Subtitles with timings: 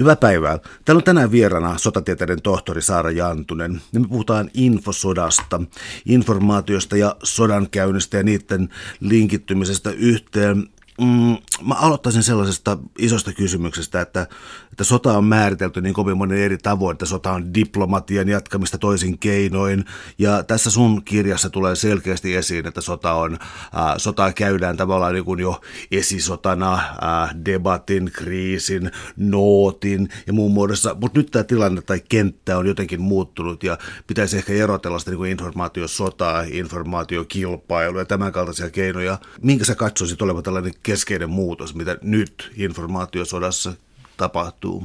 [0.00, 0.58] Hyvää päivää.
[0.84, 3.80] Täällä on tänään vieraana sotatieteiden tohtori Saara Jantunen.
[3.92, 5.60] Ja me puhutaan infosodasta,
[6.06, 8.68] informaatiosta ja sodankäynnistä ja niiden
[9.00, 10.68] linkittymisestä yhteen.
[11.00, 11.36] Mm,
[11.68, 14.26] mä aloittaisin sellaisesta isosta kysymyksestä, että,
[14.70, 19.18] että sota on määritelty niin kovin monen eri tavoin, että sota on diplomatian jatkamista toisin
[19.18, 19.84] keinoin.
[20.18, 25.24] Ja tässä sun kirjassa tulee selkeästi esiin, että sota on, äh, sotaa käydään tavallaan niin
[25.24, 25.60] kuin jo
[25.90, 30.96] esisotana, äh, debatin, kriisin, nootin ja muun muodossa.
[31.00, 35.18] Mutta nyt tämä tilanne tai kenttä on jotenkin muuttunut ja pitäisi ehkä erotella sitä niin
[35.18, 39.18] kuin informaatiosotaa, informaatiokilpailua ja tämän kaltaisia keinoja.
[39.42, 43.72] Minkä sä katsoisit olevan tällainen keskeinen muutos, mitä nyt informaatiosodassa
[44.16, 44.84] tapahtuu?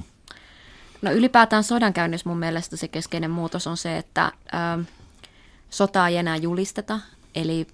[1.02, 4.32] No ylipäätään sodankäynnissä mun mielestä se keskeinen muutos on se, että
[4.80, 4.84] ö,
[5.70, 7.00] sotaa ei enää julisteta.
[7.36, 7.68] Eli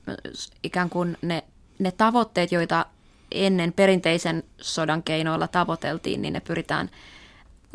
[0.63, 1.43] ikään kuin ne,
[1.79, 2.85] ne tavoitteet, joita
[3.31, 6.89] ennen perinteisen sodan keinoilla tavoiteltiin, niin ne pyritään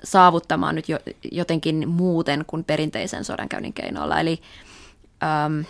[0.05, 0.99] saavuttamaan nyt jo,
[1.33, 4.21] jotenkin muuten kuin perinteisen sodankäynnin keinoilla.
[4.21, 4.41] Eli
[5.23, 5.65] ö,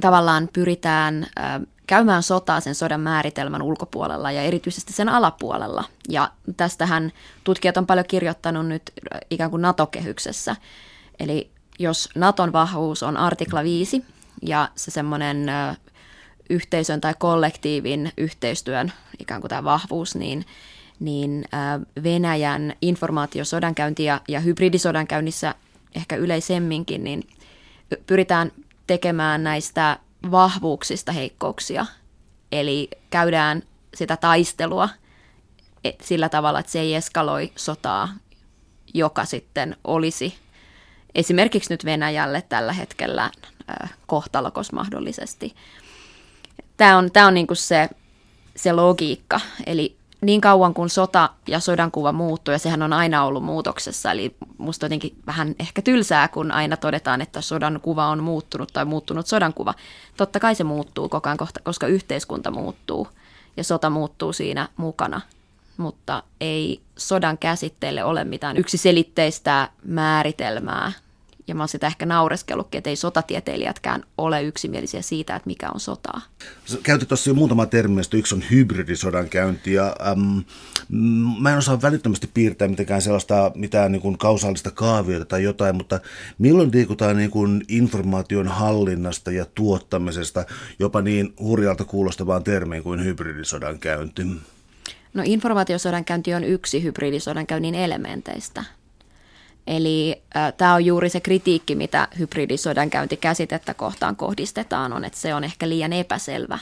[0.00, 5.84] tavallaan pyritään ö, käymään sotaa sen sodan määritelmän ulkopuolella ja erityisesti sen alapuolella.
[6.08, 7.12] Ja tästähän
[7.44, 8.82] tutkijat on paljon kirjoittanut nyt
[9.30, 10.56] ikään kuin NATO-kehyksessä.
[11.20, 14.04] Eli jos Naton vahvuus on artikla 5
[14.42, 15.46] ja se semmoinen
[16.50, 20.46] yhteisön tai kollektiivin yhteistyön ikään kuin tämä vahvuus, niin,
[21.00, 21.44] niin
[22.02, 25.54] Venäjän informaatiosodankäynti ja, ja hybridisodankäynnissä
[25.94, 27.28] ehkä yleisemminkin, niin
[28.06, 28.52] pyritään
[28.86, 29.98] tekemään näistä
[30.30, 31.86] vahvuuksista heikkouksia.
[32.52, 33.62] Eli käydään
[33.94, 34.88] sitä taistelua
[36.02, 38.08] sillä tavalla, että se ei eskaloi sotaa,
[38.94, 40.34] joka sitten olisi
[41.14, 43.30] esimerkiksi nyt Venäjälle tällä hetkellä
[44.06, 45.54] kohtalokos mahdollisesti.
[46.76, 47.88] Tämä on, tämä on niin kuin se,
[48.56, 49.40] se logiikka.
[49.66, 54.36] Eli niin kauan kuin sota ja sodankuva muuttuu, ja sehän on aina ollut muutoksessa, eli
[54.58, 59.26] musta jotenkin vähän ehkä tylsää, kun aina todetaan, että sodan kuva on muuttunut tai muuttunut
[59.26, 59.74] sodankuva.
[60.16, 63.08] Totta kai se muuttuu koko ajan, koska yhteiskunta muuttuu
[63.56, 65.20] ja sota muuttuu siinä mukana,
[65.76, 70.92] mutta ei sodan käsitteelle ole mitään yksiselitteistä määritelmää
[71.50, 75.80] ja mä oon sitä ehkä naureskellut, että ei sotatieteilijätkään ole yksimielisiä siitä, että mikä on
[75.80, 76.20] sotaa.
[76.82, 79.72] Käytit tuossa jo muutama termi, yksi on hybridisodan käynti.
[79.72, 80.42] Ja, äm,
[81.40, 86.00] mä en osaa välittömästi piirtää mitenkään sellaista mitään niin kuin kausaalista kaaviota tai jotain, mutta
[86.38, 90.44] milloin liikutaan niin kuin informaation hallinnasta ja tuottamisesta
[90.78, 94.22] jopa niin hurjalta kuulostavaan termiin kuin hybridisodan käynti?
[95.14, 98.64] No informaatiosodan käynti on yksi hybridisodan käynnin elementeistä–
[99.66, 105.44] Eli äh, tämä on juuri se kritiikki, mitä hybridisodankäyntikäsitettä kohtaan kohdistetaan, on, että se on
[105.44, 106.58] ehkä liian epäselvä.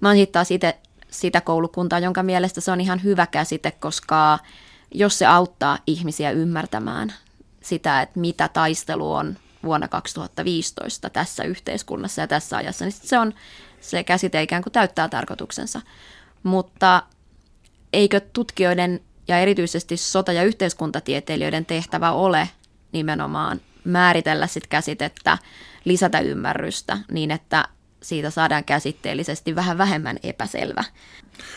[0.00, 0.78] Mä oon sitten taas itse
[1.10, 4.38] sitä koulukuntaa, jonka mielestä se on ihan hyvä käsite, koska
[4.94, 7.12] jos se auttaa ihmisiä ymmärtämään
[7.62, 13.34] sitä, että mitä taistelu on vuonna 2015 tässä yhteiskunnassa ja tässä ajassa, niin se on
[13.80, 15.80] se käsite ikään kuin täyttää tarkoituksensa.
[16.42, 17.02] Mutta
[17.92, 22.48] eikö tutkijoiden ja erityisesti sota- ja yhteiskuntatieteilijöiden tehtävä ole
[22.92, 25.38] nimenomaan määritellä sit käsitettä,
[25.84, 27.68] lisätä ymmärrystä niin, että
[28.02, 30.84] siitä saadaan käsitteellisesti vähän vähemmän epäselvä.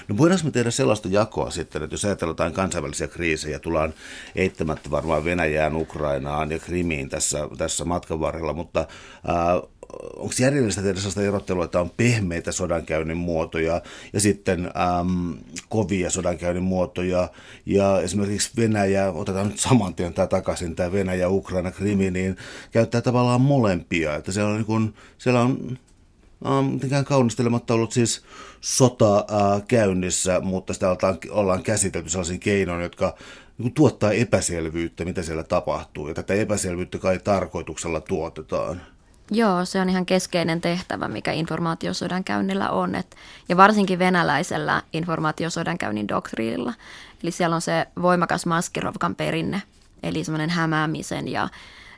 [0.07, 3.93] No voidaanko me tehdä sellaista jakoa sitten, että jos ajatellaan kansainvälisiä kriisejä, tullaan
[4.35, 9.69] eittämättä varmaan Venäjään, Ukrainaan ja Krimiin tässä, tässä matkan varrella, mutta äh,
[10.15, 13.81] onko järjellistä tehdä sellaista erottelua, että on pehmeitä sodankäynnin muotoja
[14.13, 15.37] ja sitten äm,
[15.69, 17.29] kovia sodankäynnin muotoja
[17.65, 22.37] ja esimerkiksi Venäjä, otetaan nyt saman tien tämä takaisin, tämä Venäjä, Ukraina, Krimi, niin
[22.71, 25.77] käyttää tavallaan molempia, että siellä on, niin kuin, siellä on
[26.71, 28.23] mitenkään kaunistelematta ollut siis
[28.61, 33.15] sota äh, käynnissä, mutta sitä ollaan, ollaan käsitelty sellaisiin keinoin, jotka
[33.57, 36.07] niin tuottaa epäselvyyttä, mitä siellä tapahtuu.
[36.07, 38.81] Ja tätä epäselvyyttä kai tarkoituksella tuotetaan.
[39.31, 42.95] Joo, se on ihan keskeinen tehtävä, mikä informaatiosodan käynnillä on.
[42.95, 43.15] Et,
[43.49, 46.73] ja varsinkin venäläisellä informaatiosodan käynnin doktriinilla.
[47.23, 49.61] Eli siellä on se voimakas Maskirovkan perinne,
[50.03, 51.49] eli semmoinen hämäämisen ja,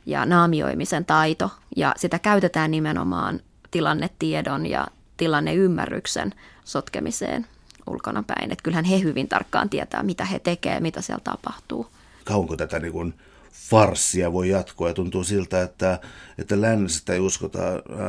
[0.06, 1.51] ja naamioimisen taito.
[1.75, 3.39] Ja sitä käytetään nimenomaan
[3.72, 4.88] tilannetiedon ja
[5.18, 6.33] tilanneymmärryksen
[6.66, 7.48] sotkemiseen
[7.88, 8.51] ulkona päin.
[8.51, 11.88] Että kyllähän he hyvin tarkkaan tietää, mitä he tekevät, mitä siellä tapahtuu.
[12.25, 13.13] Kauanko tätä niin kuin
[13.51, 16.00] farssia voi jatkua ja tuntuu siltä, että,
[16.38, 17.59] että lännestä ei uskota.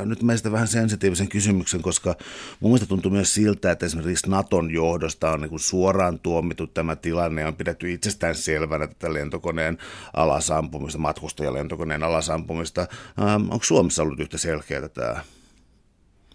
[0.04, 2.14] Nyt meistä vähän sensitiivisen kysymyksen, koska
[2.60, 7.40] mun mielestä tuntuu myös siltä, että esimerkiksi Naton johdosta on niin suoraan tuomittu tämä tilanne
[7.40, 9.78] ja on pidetty itsestään selvänä tätä lentokoneen
[10.16, 12.80] alasampumista, matkustajalentokoneen alasampumista.
[12.80, 15.24] Ähm, onko Suomessa ollut yhtä selkeää tämä?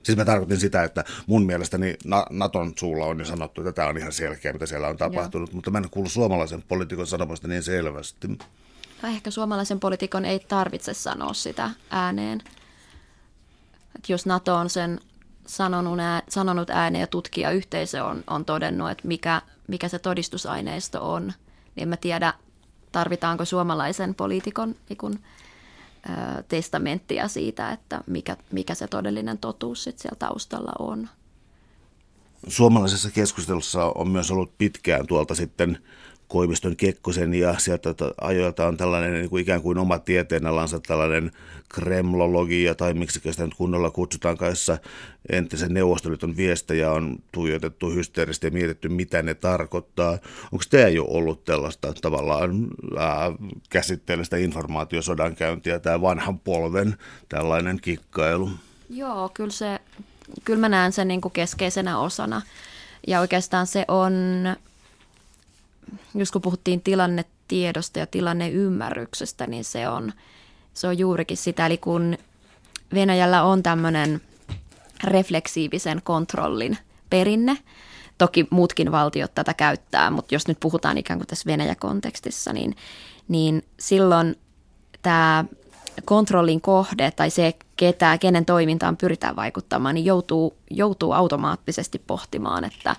[0.04, 1.98] Siis mä tarkoitin sitä, että mun mielestäni
[2.30, 5.56] Naton suulla on jo sanottu, että tämä on ihan selkeä, mitä siellä on tapahtunut, Joo.
[5.56, 8.28] mutta mä en kuulu suomalaisen poliitikon sanomasta niin selvästi.
[9.02, 12.42] Tai ehkä suomalaisen poliitikon ei tarvitse sanoa sitä ääneen.
[13.96, 15.00] Et jos NATO on sen
[15.46, 21.34] sanonut, ää, sanonut ääneen ja tutkijayhteisö on, on todennut, että mikä, mikä se todistusaineisto on,
[21.76, 22.34] niin en tiedä,
[22.92, 25.20] tarvitaanko suomalaisen poliitikon ikun,
[26.10, 31.10] ä, testamenttia siitä, että mikä, mikä se todellinen totuus sit siellä taustalla on.
[32.48, 35.80] Suomalaisessa keskustelussa on myös ollut pitkään tuolta sitten
[36.28, 37.90] Koiviston Kekkosen ja sieltä
[38.22, 41.32] ajoilta on tällainen niin kuin ikään kuin oma tieteenalansa tällainen
[41.70, 44.78] kremlologia tai miksi sitä nyt kunnolla kutsutaan kanssa
[45.30, 50.12] entisen neuvostoliiton viestejä on tuijotettu hysteerisesti ja mietitty mitä ne tarkoittaa.
[50.52, 53.32] Onko tämä jo ollut tällaista tavallaan ää,
[53.70, 56.98] käsitteellistä informaatiosodankäyntiä, tämä vanhan polven
[57.30, 58.50] tällainen kikkailu?
[58.90, 59.80] Joo, kyllä, se,
[60.44, 62.42] kyllä mä näen sen niin kuin keskeisenä osana.
[63.08, 64.14] Ja oikeastaan se on
[66.16, 70.14] just kun puhuttiin tilannetiedosta ja tilanneymmärryksestä, niin se on,
[70.74, 71.66] se on juurikin sitä.
[71.66, 72.18] Eli kun
[72.94, 74.22] Venäjällä on tämmöinen
[75.04, 76.78] refleksiivisen kontrollin
[77.10, 77.58] perinne,
[78.18, 82.76] toki muutkin valtiot tätä käyttää, mutta jos nyt puhutaan ikään kuin tässä Venäjä-kontekstissa, niin,
[83.28, 84.36] niin silloin
[85.02, 85.46] tämä
[86.06, 92.96] kontrollin kohde tai se, ketä, kenen toimintaan pyritään vaikuttamaan, niin joutuu, joutuu automaattisesti pohtimaan, että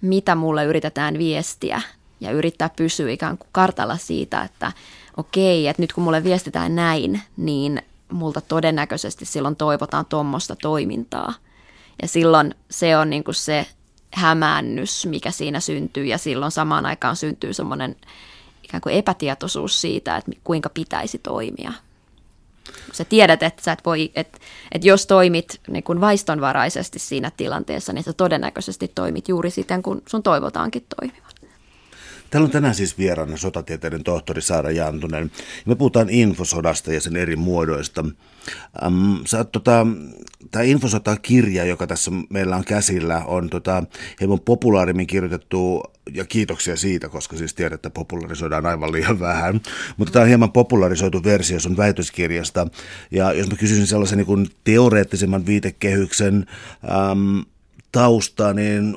[0.00, 1.82] mitä mulle yritetään viestiä
[2.24, 4.72] ja yrittää pysyä ikään kuin kartalla siitä, että
[5.16, 7.82] okei, että nyt kun mulle viestitään näin, niin
[8.12, 11.34] multa todennäköisesti silloin toivotaan tuommoista toimintaa.
[12.02, 13.66] Ja silloin se on niin kuin se
[14.14, 17.96] hämäännys, mikä siinä syntyy ja silloin samaan aikaan syntyy semmoinen
[18.62, 21.72] ikään kuin epätietoisuus siitä, että kuinka pitäisi toimia.
[22.92, 24.38] Sä tiedät, että, sä et voi, että,
[24.72, 30.02] että jos toimit niin kuin vaistonvaraisesti siinä tilanteessa, niin sä todennäköisesti toimit juuri siten, kun
[30.08, 31.23] sun toivotaankin toimivan.
[32.34, 35.30] Täällä on tänään siis vieraana sotatieteiden tohtori Saara Jantunen.
[35.66, 38.04] Me puhutaan infosodasta ja sen eri muodoista.
[38.84, 39.86] Ähm, sä, tota,
[40.50, 43.82] tämä infosota-kirja, joka tässä meillä on käsillä, on tota,
[44.20, 45.82] hieman populaarimmin kirjoitettu,
[46.14, 49.60] ja kiitoksia siitä, koska siis tiedät, että popularisoidaan aivan liian vähän.
[49.96, 52.66] Mutta tämä on hieman popularisoitu versio sun väitöskirjasta.
[53.10, 56.46] Ja jos mä kysyisin sellaisen niin teoreettisemman viitekehyksen
[57.10, 57.44] äm,
[57.92, 58.96] taustaa, niin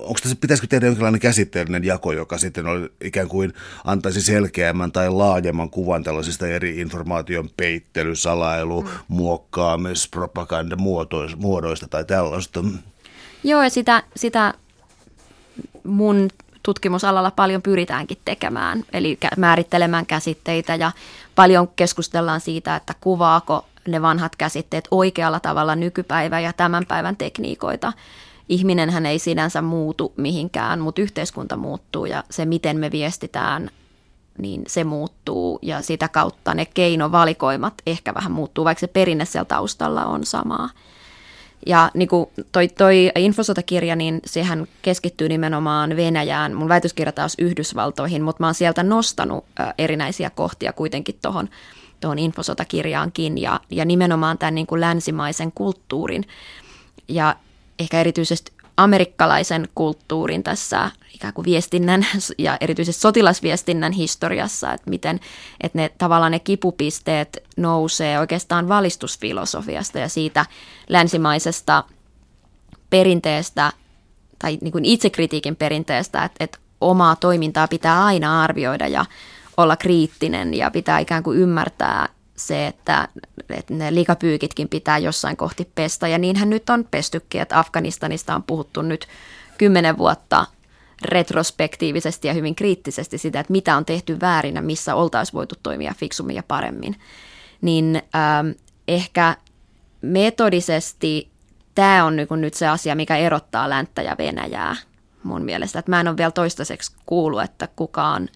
[0.00, 3.52] onko tässä, pitäisikö tehdä jonkinlainen käsitteellinen jako, joka sitten oli, ikään kuin
[3.84, 8.88] antaisi selkeämmän tai laajemman kuvan tällaisista eri informaation peittely, salailu, mm.
[9.08, 10.76] muokkaamis, propaganda
[11.36, 12.64] muodoista tai tällaista?
[13.44, 14.54] Joo, ja sitä, sitä
[15.84, 16.28] mun
[16.62, 20.92] tutkimusalalla paljon pyritäänkin tekemään, eli määrittelemään käsitteitä ja
[21.34, 27.92] paljon keskustellaan siitä, että kuvaako ne vanhat käsitteet oikealla tavalla nykypäivä ja tämän päivän tekniikoita
[28.48, 33.70] ihminenhän ei sinänsä muutu mihinkään, mutta yhteiskunta muuttuu ja se, miten me viestitään,
[34.38, 39.44] niin se muuttuu ja sitä kautta ne keinovalikoimat ehkä vähän muuttuu, vaikka se perinne siellä
[39.44, 40.70] taustalla on samaa.
[41.66, 46.54] Ja niin kuin toi, toi infosotakirja, niin sehän keskittyy nimenomaan Venäjään.
[46.54, 49.44] Mun väitöskirja taas Yhdysvaltoihin, mutta mä oon sieltä nostanut
[49.78, 51.48] erinäisiä kohtia kuitenkin tuohon
[52.00, 56.24] tuohon infosotakirjaankin ja, ja nimenomaan tämän niin kuin länsimaisen kulttuurin.
[57.08, 57.36] Ja
[57.78, 62.06] ehkä erityisesti amerikkalaisen kulttuurin tässä ikään kuin viestinnän
[62.38, 65.20] ja erityisesti sotilasviestinnän historiassa, että miten
[65.60, 70.46] että ne tavallaan ne kipupisteet nousee oikeastaan valistusfilosofiasta ja siitä
[70.88, 71.84] länsimaisesta
[72.90, 73.72] perinteestä
[74.38, 79.04] tai niin kuin itsekritiikin perinteestä, että, että omaa toimintaa pitää aina arvioida ja
[79.56, 83.08] olla kriittinen ja pitää ikään kuin ymmärtää se, että,
[83.50, 86.08] että ne likapyykitkin pitää jossain kohti pestä.
[86.08, 89.08] Ja niinhän nyt on pestykin, että Afganistanista on puhuttu nyt
[89.58, 90.46] kymmenen vuotta
[91.02, 95.94] retrospektiivisesti ja hyvin kriittisesti sitä, että mitä on tehty väärin ja missä oltaisiin voitu toimia
[95.96, 96.96] fiksummin ja paremmin.
[97.60, 98.48] Niin ähm,
[98.88, 99.36] ehkä
[100.02, 101.30] metodisesti
[101.74, 104.76] tämä on niin nyt se asia, mikä erottaa länttä ja Venäjää
[105.22, 105.78] mun mielestä.
[105.78, 108.28] Että mä en ole vielä toistaiseksi kuullut, että kukaan...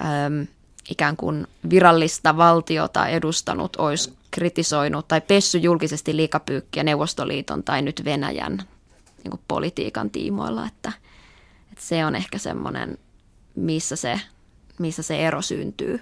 [0.00, 0.42] Ähm,
[0.90, 8.56] ikään kuin virallista valtiota edustanut olisi kritisoinut tai pessy julkisesti liikapyykkiä Neuvostoliiton tai nyt Venäjän
[9.24, 10.92] niin kuin politiikan tiimoilla, että,
[11.72, 12.98] että se on ehkä semmoinen,
[13.54, 14.20] missä se,
[14.78, 16.00] missä se ero syntyy.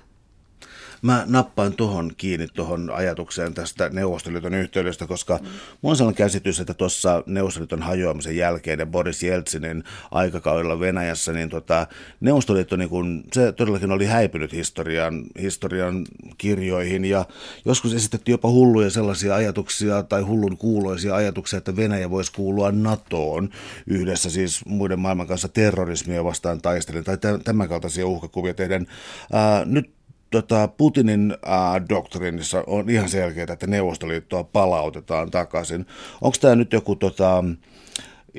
[1.03, 5.49] Mä nappaan tuohon kiinni tuohon ajatukseen tästä Neuvostoliiton yhteydestä, koska mm.
[5.83, 11.49] mun on sellainen käsitys, että tuossa Neuvostoliiton hajoamisen jälkeen ja Boris Jeltsinin aikakaudella Venäjässä, niin
[11.49, 11.87] tota,
[12.21, 16.07] Neuvostoliitto niin kun, se todellakin oli häipynyt historian, historian
[16.39, 17.25] kirjoihin ja
[17.65, 23.49] joskus esitettiin jopa hulluja sellaisia ajatuksia tai hullun kuuloisia ajatuksia, että Venäjä voisi kuulua NATOon
[23.87, 28.87] yhdessä siis muiden maailman kanssa terrorismia vastaan taistellen tai tämän kaltaisia uhkakuvia tehdään.
[29.33, 29.96] Ää, nyt
[30.31, 35.87] tota, Putinin ää, doktriinissa on ihan selkeää, että Neuvostoliittoa palautetaan takaisin.
[36.21, 37.45] Onko tämä nyt joku tota,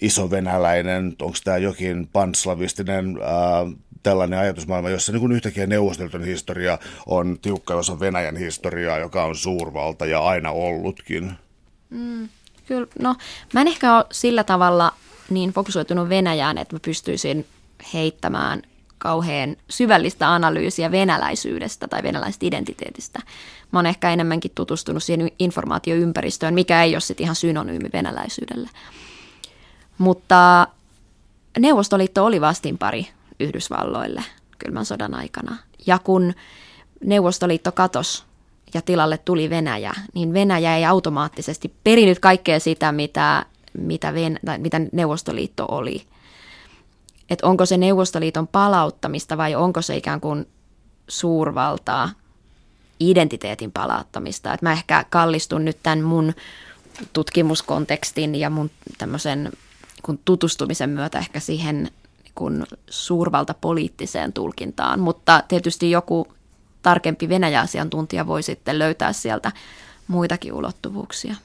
[0.02, 3.66] iso venäläinen, onko tämä jokin panslavistinen ää,
[4.04, 10.06] tällainen ajatusmaailma, jossa niin yhtäkkiä Neuvostoliiton historia on tiukka osa Venäjän historiaa, joka on suurvalta
[10.06, 11.32] ja aina ollutkin?
[11.90, 12.30] Mm,
[12.68, 13.16] kyllä, no
[13.54, 14.94] mä en ehkä ole sillä tavalla
[15.30, 17.46] niin fokusoitunut Venäjään, että mä pystyisin
[17.94, 18.62] heittämään
[18.98, 23.20] kauhean syvällistä analyysiä venäläisyydestä tai venäläisestä identiteetistä.
[23.72, 28.70] Mä oon ehkä enemmänkin tutustunut siihen informaatioympäristöön, mikä ei ole sitten ihan synonyymi venäläisyydelle.
[29.98, 30.68] Mutta
[31.60, 33.08] Neuvostoliitto oli vastinpari
[33.40, 34.24] Yhdysvalloille
[34.60, 35.58] kylmän sodan aikana.
[35.88, 36.34] Ja kun
[37.06, 38.24] Neuvostoliitto katosi
[38.74, 43.46] ja tilalle tuli Venäjä, niin Venäjä ei automaattisesti perinyt kaikkea sitä, mitä,
[43.78, 46.02] mitä, Ven- tai mitä Neuvostoliitto oli–
[47.30, 50.48] että onko se Neuvostoliiton palauttamista vai onko se ikään kuin
[51.08, 52.10] suurvaltaa,
[53.00, 54.54] identiteetin palauttamista.
[54.54, 56.34] Että mä ehkä kallistun nyt tämän mun
[57.14, 59.52] tutkimuskontekstin ja mun tämmöisen
[60.04, 61.92] kun tutustumisen myötä ehkä siihen
[62.36, 66.28] kun suurvaltapoliittiseen tulkintaan, mutta tietysti joku
[66.82, 69.52] tarkempi Venäjä-asiantuntija voi sitten löytää sieltä
[70.08, 71.36] muitakin ulottuvuuksia.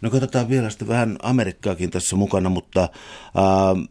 [0.00, 3.88] No katsotaan vielä sitten vähän Amerikkaakin tässä mukana, mutta äh,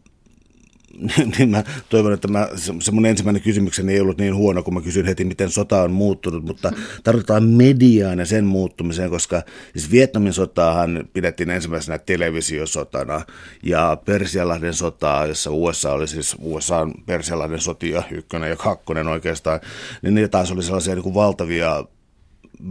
[1.38, 2.48] niin mä toivon, että mä,
[2.80, 5.92] se mun ensimmäinen kysymykseni ei ollut niin huono, kun mä kysyin heti, miten sota on
[5.92, 6.72] muuttunut, mutta
[7.04, 13.22] tarvitaan mediaan ja sen muuttumiseen, koska siis Vietnamin sotaahan pidettiin ensimmäisenä televisiosotana
[13.62, 19.60] ja Persialahden sotaa, jossa USA oli siis USA Persialahden sotia ykkönen ja kakkonen oikeastaan,
[20.02, 21.84] niin ne taas oli sellaisia niin kuin valtavia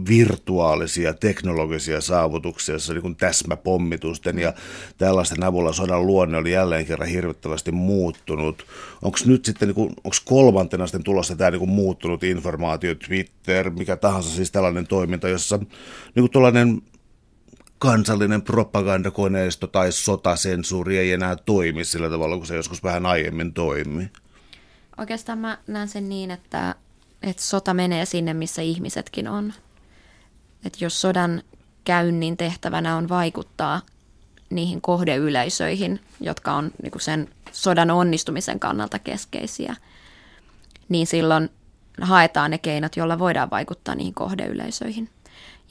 [0.08, 4.52] virtuaalisia teknologisia saavutuksia, jossa niin täsmäpommitusten ja
[4.98, 8.66] tällaisten avulla sodan luonne oli jälleen kerran hirvittävästi muuttunut.
[9.02, 14.30] Onko nyt sitten, niin onko kolmantena sitten tulossa tämä niin muuttunut informaatio, Twitter, mikä tahansa
[14.30, 15.68] siis tällainen toiminta, jossa niin
[16.22, 16.82] kuin tuollainen
[17.78, 24.10] kansallinen propagandakoneisto tai sotasensuuri ei enää toimi sillä tavalla, kun se joskus vähän aiemmin toimi?
[24.98, 26.74] Oikeastaan mä näen sen niin, että,
[27.22, 29.52] että sota menee sinne, missä ihmisetkin on
[30.64, 31.42] että jos sodan
[31.84, 33.80] käynnin tehtävänä on vaikuttaa
[34.50, 39.76] niihin kohdeyleisöihin, jotka on niin kuin sen sodan onnistumisen kannalta keskeisiä,
[40.88, 41.50] niin silloin
[42.00, 45.10] haetaan ne keinot, joilla voidaan vaikuttaa niihin kohdeyleisöihin.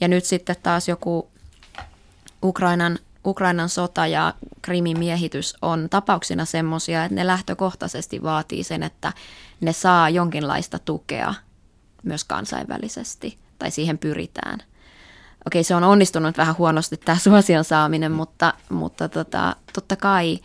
[0.00, 1.30] Ja nyt sitten taas joku
[2.42, 9.12] Ukrainan, Ukrainan sota ja Krimin miehitys on tapauksina semmoisia, että ne lähtökohtaisesti vaatii sen, että
[9.60, 11.34] ne saa jonkinlaista tukea
[12.02, 14.62] myös kansainvälisesti, tai siihen pyritään–
[15.48, 20.38] okei se on onnistunut vähän huonosti tämä suosion saaminen, mutta, mutta tota, totta kai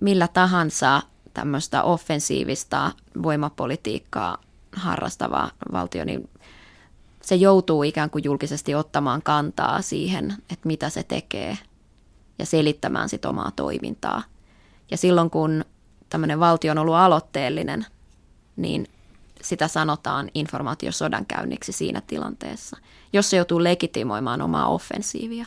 [0.00, 1.02] millä tahansa
[1.34, 2.92] tämmöistä offensiivista
[3.22, 4.38] voimapolitiikkaa
[4.72, 6.30] harrastava valtio, niin
[7.22, 11.58] se joutuu ikään kuin julkisesti ottamaan kantaa siihen, että mitä se tekee
[12.38, 14.22] ja selittämään sit omaa toimintaa.
[14.90, 15.64] Ja silloin kun
[16.08, 17.86] tämmöinen valtio on ollut aloitteellinen,
[18.56, 18.88] niin
[19.48, 22.76] sitä sanotaan informaatiosodankäynniksi siinä tilanteessa,
[23.12, 25.46] jos se joutuu legitimoimaan omaa offensiivia.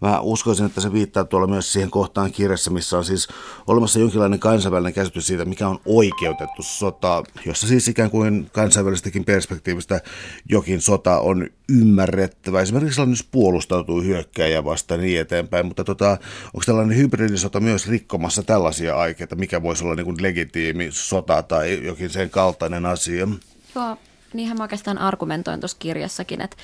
[0.00, 3.28] Mä uskoisin, että se viittaa tuolla myös siihen kohtaan kirjassa, missä on siis
[3.66, 10.00] olemassa jonkinlainen kansainvälinen käsitys siitä, mikä on oikeutettu sota, jossa siis ikään kuin kansainvälistäkin perspektiivistä
[10.48, 12.60] jokin sota on ymmärrettävä.
[12.60, 16.10] Esimerkiksi sellainen, jos puolustautuu hyökkääjä vasta niin eteenpäin, mutta tota,
[16.44, 21.86] onko tällainen hybridisota myös rikkomassa tällaisia aikeita, mikä voisi olla niin kuin legitiimi sota tai
[21.86, 23.28] jokin sen kaltainen asia?
[23.74, 23.96] Joo,
[24.34, 26.56] niinhän mä oikeastaan argumentoin tuossa kirjassakin, että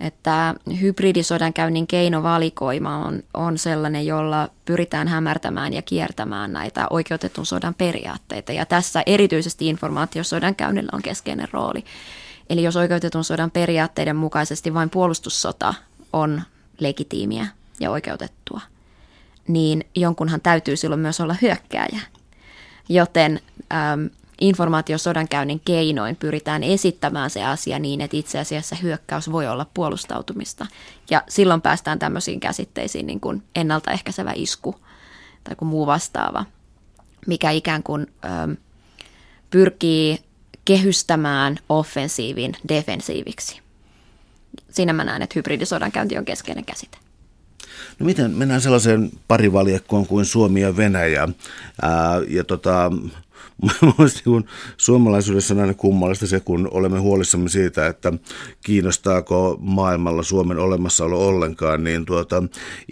[0.00, 8.52] että hybridisodankäynnin keinovalikoima on, on sellainen, jolla pyritään hämärtämään ja kiertämään näitä oikeutetun sodan periaatteita.
[8.52, 11.84] Ja tässä erityisesti informaatiosodan käynnillä on keskeinen rooli.
[12.50, 15.74] Eli jos oikeutetun sodan periaatteiden mukaisesti vain puolustussota
[16.12, 16.42] on
[16.78, 17.46] legitiimiä
[17.80, 18.60] ja oikeutettua,
[19.48, 22.00] niin jonkunhan täytyy silloin myös olla hyökkääjä.
[22.88, 23.40] Joten
[24.40, 30.66] informaatiosodankäynnin keinoin pyritään esittämään se asia niin, että itse asiassa hyökkäys voi olla puolustautumista.
[31.10, 34.74] Ja silloin päästään tämmöisiin käsitteisiin niin kuin ennaltaehkäisevä isku
[35.44, 36.44] tai kuin muu vastaava,
[37.26, 38.56] mikä ikään kuin ö,
[39.50, 40.18] pyrkii
[40.64, 43.60] kehystämään offensiivin defensiiviksi.
[44.70, 46.98] Siinä mä näen, että hybridisodankäynti on keskeinen käsite.
[47.98, 51.28] No miten mennään sellaiseen parivaljakkoon kuin Suomi ja Venäjä.
[51.82, 52.92] Ää, ja tota,
[54.24, 58.12] niin suomalaisuudessa on aina kummallista se, kun olemme huolissamme siitä, että
[58.64, 62.42] kiinnostaako maailmalla Suomen olemassaolo ollenkaan, niin tuota,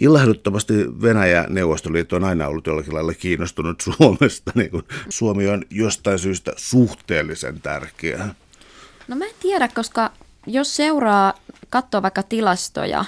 [0.01, 6.19] ilahduttavasti Venäjä Neuvostoliitto on aina ollut jollakin lailla kiinnostunut Suomesta, niin kuin Suomi on jostain
[6.19, 8.27] syystä suhteellisen tärkeä.
[9.07, 10.11] No mä en tiedä, koska
[10.47, 11.33] jos seuraa,
[11.69, 13.05] katsoo vaikka tilastoja,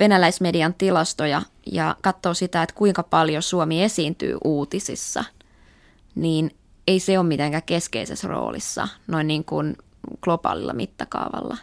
[0.00, 5.24] venäläismedian tilastoja ja katsoo sitä, että kuinka paljon Suomi esiintyy uutisissa–
[6.14, 6.50] niin
[6.86, 9.76] ei se ole mitenkään keskeisessä roolissa noin niin kuin
[10.20, 11.56] globaalilla mittakaavalla.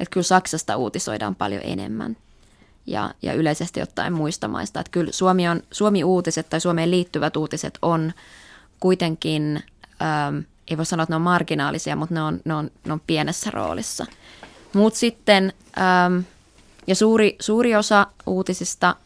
[0.00, 2.16] Että kyllä Saksasta uutisoidaan paljon enemmän
[2.86, 4.80] ja, ja yleisesti ottaen muista maista.
[4.80, 8.12] Että kyllä Suomi, on, Suomi-uutiset tai Suomeen liittyvät uutiset on
[8.80, 9.62] kuitenkin,
[10.02, 13.00] ähm, ei voi sanoa, että ne on marginaalisia, mutta ne on, ne on, ne on
[13.06, 14.06] pienessä roolissa.
[14.72, 16.18] Mutta sitten, ähm,
[16.86, 18.96] ja suuri, suuri osa uutisista,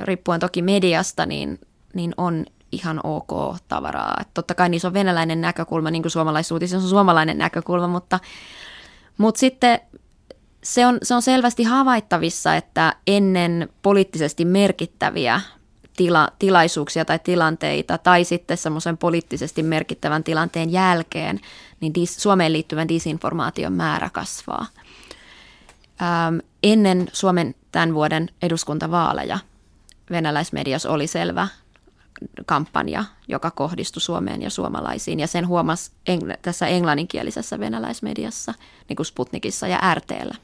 [0.00, 1.60] riippuen toki mediasta, niin,
[1.94, 4.16] niin on ihan ok tavaraa.
[4.20, 8.20] Et totta kai niissä on venäläinen näkökulma, niin kuin suomalaisuutisissa on suomalainen näkökulma, mutta,
[9.18, 9.80] mutta sitten
[10.62, 15.40] se on, se on selvästi havaittavissa, että ennen poliittisesti merkittäviä
[15.96, 21.40] tila, tilaisuuksia tai tilanteita tai sitten semmoisen poliittisesti merkittävän tilanteen jälkeen,
[21.80, 24.66] niin dis, Suomeen liittyvän disinformaation määrä kasvaa.
[26.02, 29.38] Ähm, ennen Suomen tämän vuoden eduskuntavaaleja
[30.10, 31.48] venäläismediassa oli selvä
[32.46, 35.20] kampanja, joka kohdistui Suomeen ja suomalaisiin.
[35.20, 38.54] Ja sen huomasi engl- tässä englanninkielisessä venäläismediassa,
[38.88, 40.34] niin kuin Sputnikissa ja RTllä.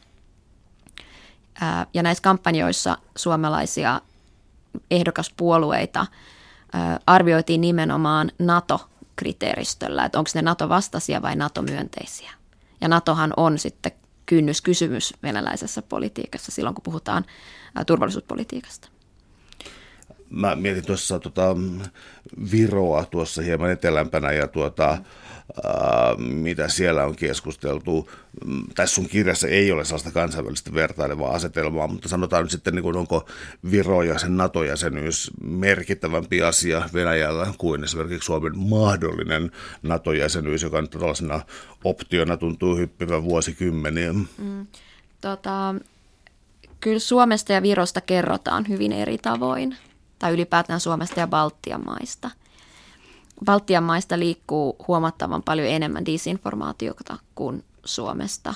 [1.61, 4.01] Ää, ja näissä kampanjoissa suomalaisia
[4.91, 6.07] ehdokaspuolueita
[6.73, 12.31] ää, arvioitiin nimenomaan NATO-kriteeristöllä, että onko ne NATO-vastaisia vai NATO-myönteisiä.
[12.81, 13.93] Ja NATOhan on sitten
[14.27, 17.25] kynnyskysymys venäläisessä politiikassa silloin, kun puhutaan
[17.87, 18.89] turvallisuuspolitiikasta
[20.31, 21.57] mä mietin tuossa tota,
[22.53, 24.99] Viroa tuossa hieman etelämpänä ja tuota,
[25.65, 28.11] ää, mitä siellä on keskusteltu.
[28.75, 32.97] Tässä sun kirjassa ei ole sellaista kansainvälistä vertailevaa asetelmaa, mutta sanotaan nyt sitten, niin kuin,
[32.97, 33.29] onko
[33.71, 39.51] Viro ja sen NATO-jäsenyys merkittävämpi asia Venäjällä kuin esimerkiksi Suomen mahdollinen
[39.83, 41.41] NATO-jäsenyys, joka nyt tällaisena
[41.85, 44.13] optiona tuntuu hyppivän vuosikymmeniä.
[44.13, 44.67] Mm,
[45.21, 45.75] tota,
[46.81, 49.77] kyllä Suomesta ja Virosta kerrotaan hyvin eri tavoin
[50.19, 52.31] tai ylipäätään Suomesta ja Baltian maista.
[53.45, 58.55] Baltian maista liikkuu huomattavan paljon enemmän disinformaatiota kuin Suomesta.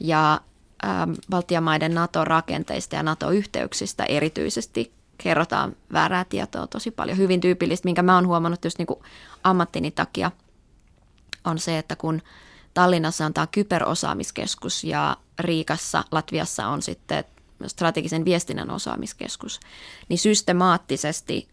[0.00, 0.40] Ja
[0.84, 7.18] ähm, Baltian maiden NATO-rakenteista ja NATO-yhteyksistä erityisesti kerrotaan väärää tietoa tosi paljon.
[7.18, 9.00] Hyvin tyypillistä, minkä mä oon huomannut just niin kuin
[9.44, 10.30] ammattini takia,
[11.44, 12.22] on se, että kun
[12.74, 17.24] Tallinnassa on tämä kyberosaamiskeskus ja Riikassa, Latviassa on sitten
[17.68, 19.60] strategisen viestinnän osaamiskeskus,
[20.08, 21.48] niin systemaattisesti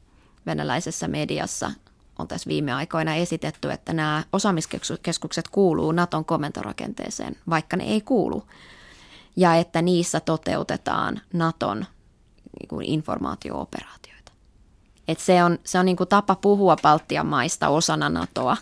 [0.46, 1.72] venäläisessä mediassa
[2.20, 8.44] on tässä viime aikoina esitetty, että nämä osaamiskeskukset kuuluu Naton komentorakenteeseen, vaikka ne ei kuulu.
[9.36, 11.86] Ja että niissä toteutetaan Naton
[12.60, 14.32] niin informaatio-operaatioita.
[15.08, 18.58] Et se on, se on niin kuin tapa puhua Baltian maista osana NATOa,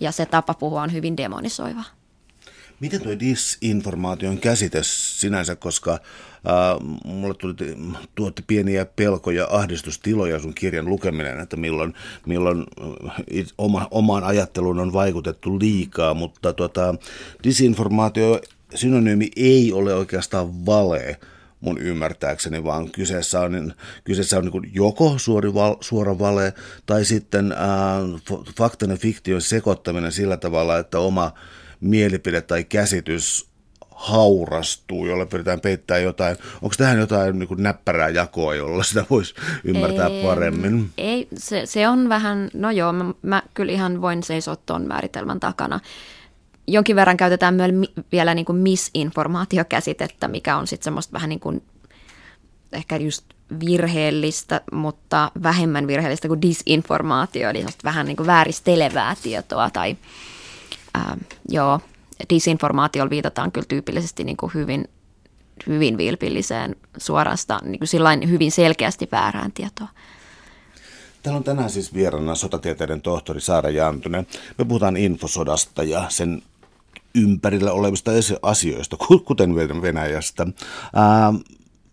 [0.00, 1.84] ja se tapa puhua on hyvin demonisoiva.
[2.80, 5.98] Miten tuo disinformaation käsite sinänsä, koska
[7.04, 7.54] mulle tuli,
[8.14, 11.94] tuotti pieniä pelkoja, ahdistustiloja sun kirjan lukeminen, että milloin,
[12.26, 12.64] milloin
[13.30, 16.94] it, oma, omaan ajatteluun on vaikutettu liikaa, mutta tuota,
[17.44, 18.40] disinformaatio
[18.74, 21.16] synonyymi ei ole oikeastaan vale
[21.60, 23.74] mun ymmärtääkseni, vaan kyseessä on,
[24.04, 26.54] kyseessä on niin joko suori val, suora vale
[26.86, 27.58] tai sitten äh,
[28.56, 31.32] faktan ja fiktion sekoittaminen sillä tavalla, että oma
[31.80, 33.49] mielipide tai käsitys
[34.00, 36.36] haurastuu, jolla pyritään peittämään jotain.
[36.62, 39.34] Onko tähän jotain niin kuin näppärää jakoa, jolla sitä voisi
[39.64, 40.90] ymmärtää ei, paremmin?
[40.98, 45.40] Ei, se, se on vähän, no joo, mä, mä kyllä ihan voin seisoa tuon määritelmän
[45.40, 45.80] takana.
[46.66, 47.70] Jonkin verran käytetään myös
[48.12, 51.62] vielä niin kuin misinformaatiokäsitettä, mikä on sitten semmoista vähän niin kuin
[52.72, 53.24] ehkä just
[53.66, 59.96] virheellistä, mutta vähemmän virheellistä kuin disinformaatio, eli vähän niin kuin vääristelevää tietoa tai–
[60.94, 61.16] ää,
[61.48, 61.80] joo,
[62.30, 64.88] disinformaatiolla viitataan kyllä tyypillisesti niin kuin hyvin,
[65.66, 67.88] hyvin vilpilliseen suorasta, niin kuin
[68.30, 69.88] hyvin selkeästi väärään tietoa.
[71.22, 74.26] Täällä on tänään siis vieraana sotatieteiden tohtori Saara Jantunen.
[74.58, 76.42] Me puhutaan infosodasta ja sen
[77.14, 78.10] ympärillä olevista
[78.42, 80.46] asioista, kuten Venäjästä.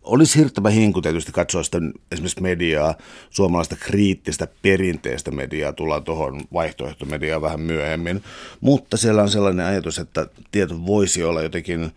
[0.07, 1.77] Olisi hirttävä hinku tietysti katsoa sitä
[2.11, 2.95] esimerkiksi mediaa,
[3.29, 8.23] suomalaista kriittistä perinteistä mediaa, tullaan tuohon vaihtoehtomediaan vähän myöhemmin,
[8.61, 11.91] mutta siellä on sellainen ajatus, että tieto voisi olla jotenkin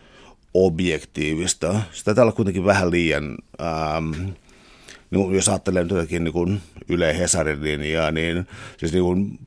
[0.54, 1.80] objektiivista.
[1.92, 4.30] Sitä täällä on kuitenkin vähän liian, ähm,
[5.10, 8.46] niin jos ajattelee jotenkin niin Yle Hesarin linjaa, niin
[8.76, 9.38] siis niin kuin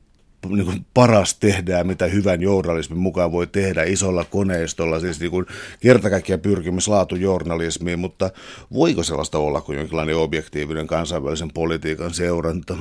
[0.48, 5.46] niin kuin paras tehdään, mitä hyvän journalismin mukaan voi tehdä isolla koneistolla, siis niin kuin
[5.80, 8.30] kertakaikkiaan pyrkimys laatujournalismiin, mutta
[8.72, 12.76] voiko sellaista olla kuin jonkinlainen objektiivinen kansainvälisen politiikan seuranta?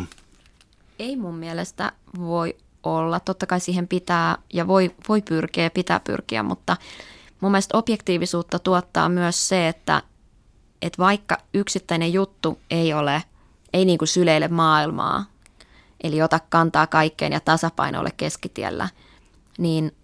[1.00, 3.20] Ei mun mielestä voi olla.
[3.20, 6.78] Totta kai siihen pitää ja voi, voi pyrkiä ja pitää pyrkiä, mutta
[7.42, 10.02] mun mielestä objektiivisuutta tuottaa myös se, että,
[10.82, 13.24] että vaikka yksittäinen juttu ei ole,
[13.74, 15.26] ei niin kuin syleille maailmaa,
[16.04, 18.90] eli ota kantaa kaikkeen ja tasapaino ole keskitiellä,
[19.58, 19.96] niin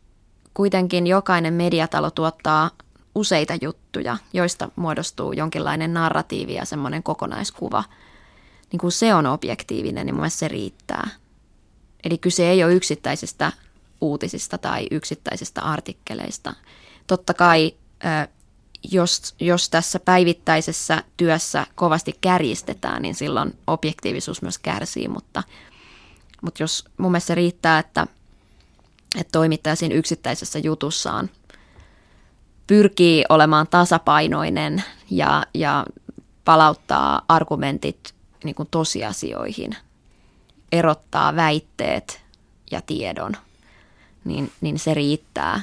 [0.54, 2.72] kuitenkin jokainen mediatalo tuottaa
[3.16, 7.84] useita juttuja, joista muodostuu jonkinlainen narratiivi ja semmoinen kokonaiskuva.
[8.72, 11.10] Niin kun se on objektiivinen, niin mun se riittää.
[12.04, 13.52] Eli kyse ei ole yksittäisistä
[14.02, 16.54] uutisista tai yksittäisistä artikkeleista.
[17.08, 17.74] Totta kai,
[18.92, 25.44] jos, jos tässä päivittäisessä työssä kovasti kärjistetään, niin silloin objektiivisuus myös kärsii, mutta–
[26.41, 28.08] mutta jos mun mielestä se riittää, että,
[29.19, 31.30] että toimittaja siinä yksittäisessä jutussaan
[32.67, 35.86] pyrkii olemaan tasapainoinen ja, ja
[36.45, 39.75] palauttaa argumentit niin kuin tosiasioihin,
[40.71, 42.21] erottaa väitteet
[42.71, 43.34] ja tiedon,
[44.25, 45.62] niin, niin se riittää.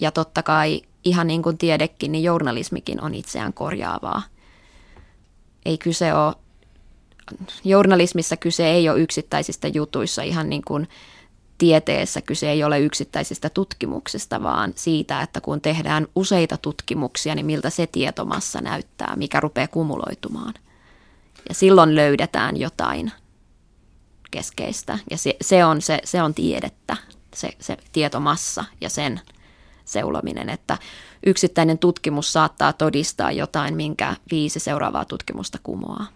[0.00, 4.22] Ja totta kai ihan niin kuin tiedekin, niin journalismikin on itseään korjaavaa.
[5.64, 6.34] Ei kyse ole
[7.64, 10.88] journalismissa kyse ei ole yksittäisistä jutuissa ihan niin kuin
[11.58, 17.70] tieteessä kyse ei ole yksittäisistä tutkimuksista, vaan siitä, että kun tehdään useita tutkimuksia, niin miltä
[17.70, 20.54] se tietomassa näyttää, mikä rupeaa kumuloitumaan.
[21.48, 23.12] Ja silloin löydetään jotain
[24.30, 24.98] keskeistä.
[25.10, 26.96] Ja se, se, on, se, se on tiedettä,
[27.34, 29.20] se, se tietomassa ja sen
[29.84, 30.78] seulominen, että
[31.26, 36.06] yksittäinen tutkimus saattaa todistaa jotain, minkä viisi seuraavaa tutkimusta kumoaa.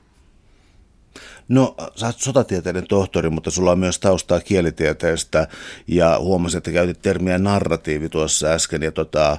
[1.49, 5.49] No, sä oot sotatieteiden tohtori, mutta sulla on myös taustaa kielitieteestä.
[5.87, 8.83] Ja huomasin, että käytit termiä narratiivi tuossa äsken.
[8.83, 9.31] Ja tota,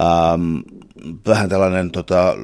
[0.00, 0.56] ähm,
[1.26, 2.36] vähän tällainen tota,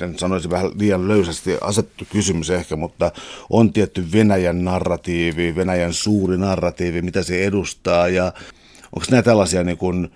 [0.00, 3.12] en sanoisin vähän liian löysästi asettu kysymys ehkä, mutta
[3.50, 8.08] on tietty Venäjän narratiivi, Venäjän suuri narratiivi, mitä se edustaa.
[8.08, 8.32] Ja
[8.96, 10.10] onko nämä tällaisia niin kuin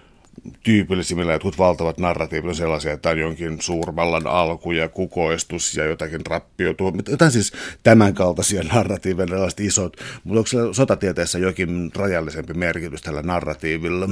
[0.63, 6.27] tyypillisimmillä jotkut valtavat narratiivit on sellaisia, että on jonkin suurvallan alku ja kukoistus ja jotakin
[6.27, 13.03] rappiotua, jotain siis tämän kaltaisia narratiiveja, tällaiset isot, mutta onko siellä sotatieteessä jokin rajallisempi merkitys
[13.03, 14.09] tällä narratiivilla?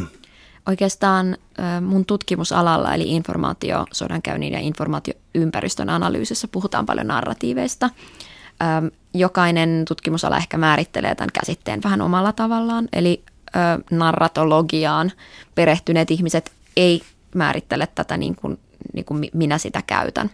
[0.67, 1.37] Oikeastaan
[1.81, 7.91] mun tutkimusalalla, eli informaatio, sodankäynnin ja informaatioympäristön analyysissä puhutaan paljon narratiiveista.
[9.15, 13.23] Jokainen tutkimusala ehkä määrittelee tämän käsitteen vähän omalla tavallaan, eli
[13.91, 15.13] narratologiaan
[15.55, 17.03] perehtyneet ihmiset ei
[17.35, 18.59] määrittele tätä niin kuin,
[18.93, 20.31] niin kuin minä sitä käytän.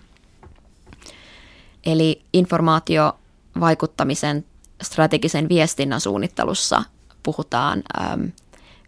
[1.86, 4.44] Eli informaatiovaikuttamisen
[4.82, 6.82] strategisen viestinnän suunnittelussa
[7.22, 8.32] puhutaan äm,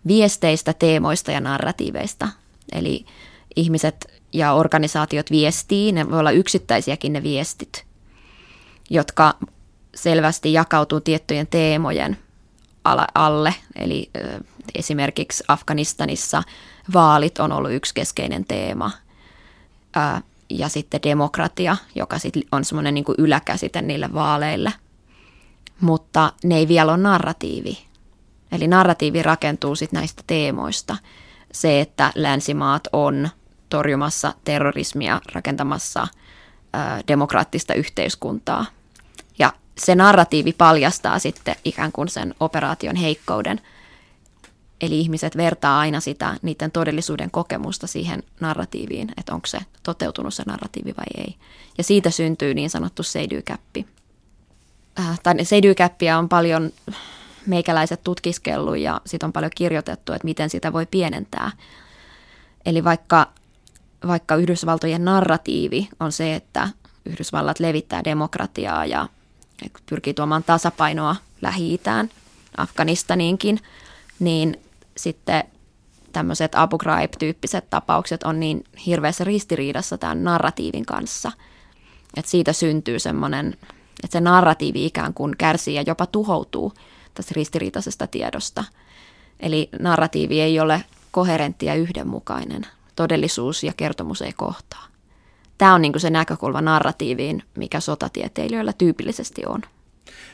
[0.07, 2.29] viesteistä, teemoista ja narratiiveista.
[2.73, 3.07] Eli
[3.57, 7.87] ihmiset ja organisaatiot viestii, ne voi olla yksittäisiäkin ne viestit,
[8.91, 9.35] jotka
[9.95, 12.19] selvästi jakautuu tiettyjen teemojen
[13.15, 13.55] alle.
[13.77, 14.11] Eli
[14.75, 16.43] esimerkiksi Afganistanissa
[16.95, 18.91] vaalit on ollut yksi keskeinen teema.
[20.51, 24.73] Ja sitten demokratia, joka sit on semmoinen niin yläkäsite niille vaaleille.
[25.81, 27.79] Mutta ne ei vielä ole narratiivi.
[28.53, 30.97] Eli narratiivi rakentuu sitten näistä teemoista.
[31.53, 33.29] Se, että länsimaat on
[33.69, 36.07] torjumassa terrorismia, rakentamassa
[37.09, 38.67] demokraattista yhteiskuntaa–
[39.79, 43.61] se narratiivi paljastaa sitten ikään kuin sen operaation heikkouden.
[44.81, 50.43] Eli ihmiset vertaa aina sitä niiden todellisuuden kokemusta siihen narratiiviin, että onko se toteutunut se
[50.47, 51.37] narratiivi vai ei.
[51.79, 53.87] Ja siitä syntyy niin sanottu seidykäppi.
[55.01, 56.73] Äh, tai seidykäppiä on paljon
[57.47, 61.51] meikäläiset tutkiskellut ja siitä on paljon kirjoitettu, että miten sitä voi pienentää.
[62.67, 63.33] Eli vaikka,
[64.07, 66.69] vaikka Yhdysvaltojen narratiivi on se, että
[67.07, 69.09] Yhdysvallat levittää demokratiaa ja
[69.91, 72.11] pyrkii tuomaan tasapainoa Lähi-Itään,
[72.57, 73.59] Afganistaniinkin,
[74.19, 74.61] niin
[74.97, 75.45] sitten
[76.13, 81.33] tämmöiset Abu Ghraib-tyyppiset tapaukset on niin hirveässä ristiriidassa tämän narratiivin kanssa,
[82.17, 83.57] että siitä syntyy semmoinen,
[84.05, 86.73] että se narratiivi ikään kuin kärsii ja jopa tuhoutuu
[87.15, 88.65] tästä ristiriitaisesta tiedosta.
[89.41, 92.67] Eli narratiivi ei ole koherentti ja yhdenmukainen.
[92.97, 94.88] Todellisuus ja kertomus ei kohtaa.
[95.59, 99.63] Tämä on niin kuin se näkökulma narratiiviin, mikä sotatieteilijöillä tyypillisesti on.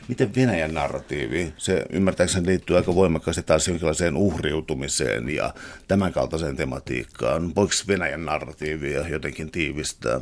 [0.07, 5.53] Miten Venäjän narratiivi, se ymmärtääkseni liittyy aika voimakkaasti taas jonkinlaiseen uhriutumiseen ja
[5.87, 7.55] tämän kaltaiseen tematiikkaan.
[7.55, 10.21] Voiko Venäjän narratiivia jotenkin tiivistää?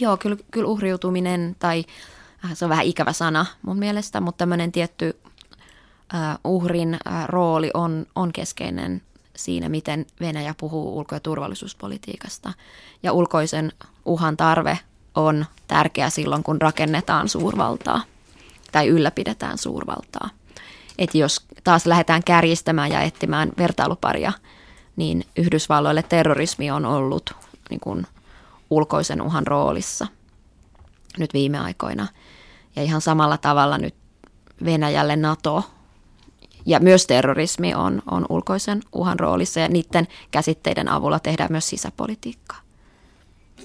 [0.00, 1.84] Joo, kyllä, kyllä uhriutuminen, tai
[2.44, 5.16] äh, se on vähän ikävä sana mun mielestä, mutta tämmöinen tietty
[6.14, 9.02] uh, uhrin uh, rooli on, on keskeinen
[9.36, 12.52] siinä, miten Venäjä puhuu ulko- ja turvallisuuspolitiikasta.
[13.02, 13.72] Ja ulkoisen
[14.04, 14.78] uhan tarve
[15.14, 18.02] on tärkeä silloin, kun rakennetaan suurvaltaa
[18.72, 20.30] tai ylläpidetään suurvaltaa.
[20.98, 24.32] Et jos taas lähdetään kärjistämään ja etsimään vertailuparia,
[24.96, 27.30] niin Yhdysvalloille terrorismi on ollut
[27.70, 28.06] niin kuin
[28.70, 30.06] ulkoisen uhan roolissa
[31.18, 32.06] nyt viime aikoina.
[32.76, 33.94] Ja ihan samalla tavalla nyt
[34.64, 35.64] Venäjälle NATO
[36.66, 42.66] ja myös terrorismi on, on ulkoisen uhan roolissa ja niiden käsitteiden avulla tehdään myös sisäpolitiikkaa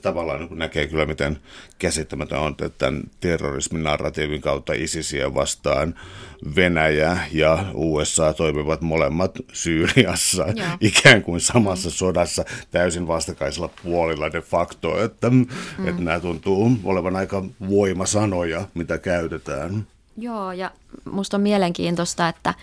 [0.01, 1.39] tavallaan niin näkee kyllä, miten
[1.79, 5.95] käsittämätön on, että tämän terrorismin narratiivin kautta ISISiä vastaan
[6.55, 10.67] Venäjä ja USA toimivat molemmat Syyriassa Joo.
[10.79, 11.93] ikään kuin samassa mm.
[11.93, 15.47] sodassa täysin vastakkaisella puolilla de facto, että, mm.
[15.85, 19.87] että nämä tuntuu olevan aika voimasanoja, mitä käytetään.
[20.17, 20.71] Joo, ja
[21.11, 22.53] musta on mielenkiintoista, että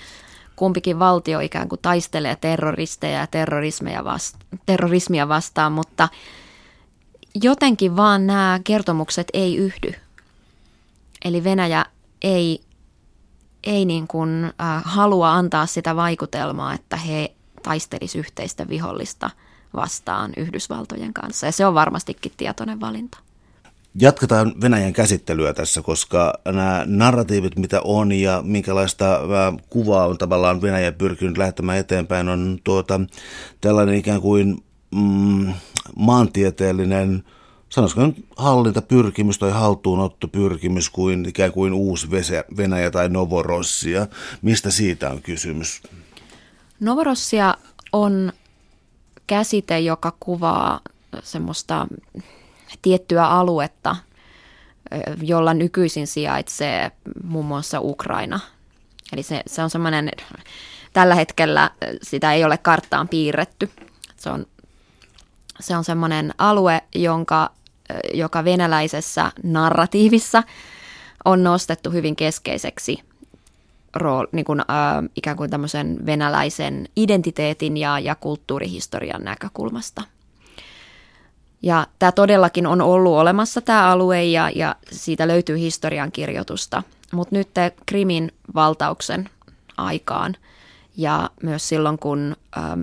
[0.58, 6.08] kumpikin valtio ikään kuin taistelee terroristeja ja terrorismia, vasta- terrorismia vastaan, mutta
[7.34, 9.92] jotenkin vaan nämä kertomukset ei yhdy.
[11.24, 11.86] Eli Venäjä
[12.22, 12.60] ei,
[13.64, 19.30] ei niin kuin, äh, halua antaa sitä vaikutelmaa, että he taistelis yhteistä vihollista
[19.74, 21.46] vastaan Yhdysvaltojen kanssa.
[21.46, 23.18] Ja se on varmastikin tietoinen valinta.
[23.94, 30.62] Jatketaan Venäjän käsittelyä tässä, koska nämä narratiivit, mitä on ja minkälaista äh, kuvaa on tavallaan
[30.62, 33.00] Venäjä pyrkinyt lähtemään eteenpäin, on tuota,
[33.60, 35.54] tällainen ikään kuin mm,
[35.96, 37.24] maantieteellinen,
[37.68, 42.10] sanoisiko nyt hallintapyrkimys tai haltuunottopyrkimys kuin ikään kuin uusi
[42.56, 44.06] Venäjä tai Novorossia.
[44.42, 45.82] Mistä siitä on kysymys?
[46.80, 47.54] Novorossia
[47.92, 48.32] on
[49.26, 50.80] käsite, joka kuvaa
[51.22, 51.86] semmoista
[52.82, 53.96] tiettyä aluetta,
[55.22, 56.90] jolla nykyisin sijaitsee
[57.24, 58.40] muun muassa Ukraina.
[59.12, 60.10] Eli se, se on semmoinen,
[60.92, 61.70] tällä hetkellä
[62.02, 63.70] sitä ei ole karttaan piirretty.
[64.16, 64.46] Se on
[65.60, 67.50] se on semmoinen alue, jonka,
[68.14, 70.42] joka venäläisessä narratiivissa
[71.24, 73.02] on nostettu hyvin keskeiseksi
[73.94, 74.66] rool, niin kuin, äh,
[75.16, 80.02] ikään kuin tämmöisen venäläisen identiteetin ja, ja kulttuurihistorian näkökulmasta.
[81.62, 86.82] Ja tämä todellakin on ollut olemassa tämä alue ja, ja siitä löytyy historiankirjoitusta.
[87.12, 87.48] Mutta nyt
[87.86, 89.30] Krimin valtauksen
[89.76, 90.36] aikaan
[90.96, 92.80] ja myös silloin, kun ähm,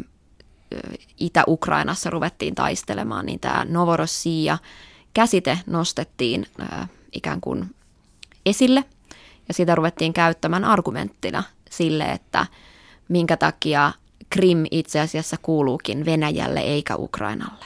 [1.20, 4.58] Itä-Ukrainassa ruvettiin taistelemaan, niin tämä Novorossia
[5.14, 6.48] käsite nostettiin
[7.12, 7.76] ikään kuin
[8.46, 8.84] esille
[9.48, 12.46] ja sitä ruvettiin käyttämään argumenttina sille, että
[13.08, 13.92] minkä takia
[14.30, 17.66] Krim itse asiassa kuuluukin Venäjälle eikä Ukrainalle.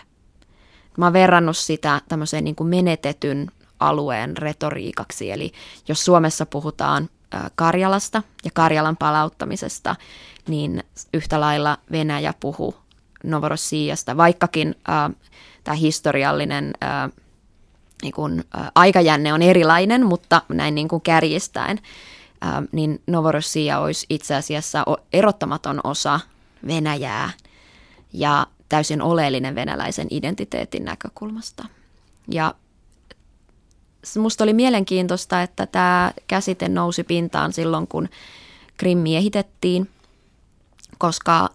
[1.00, 5.52] Mä oon verrannut sitä tämmöiseen niin kuin menetetyn alueen retoriikaksi, eli
[5.88, 7.10] jos Suomessa puhutaan
[7.56, 9.96] Karjalasta ja Karjalan palauttamisesta,
[10.48, 10.84] niin
[11.14, 12.76] yhtä lailla Venäjä puhuu
[13.24, 15.16] Novorossijasta, vaikkakin äh,
[15.64, 17.12] tämä historiallinen äh,
[18.02, 21.80] niin kun, äh, aikajänne on erilainen, mutta näin niin kuin kärjistäen,
[22.46, 26.20] äh, niin Novorossia olisi itse asiassa erottamaton osa
[26.68, 27.30] Venäjää.
[28.14, 31.65] Ja täysin oleellinen venäläisen identiteetin näkökulmasta.
[32.32, 32.53] Ja
[34.17, 38.10] musta oli mielenkiintoista, että tämä käsite nousi pintaan silloin, kun
[38.77, 39.89] Krim miehitettiin,
[40.97, 41.49] koska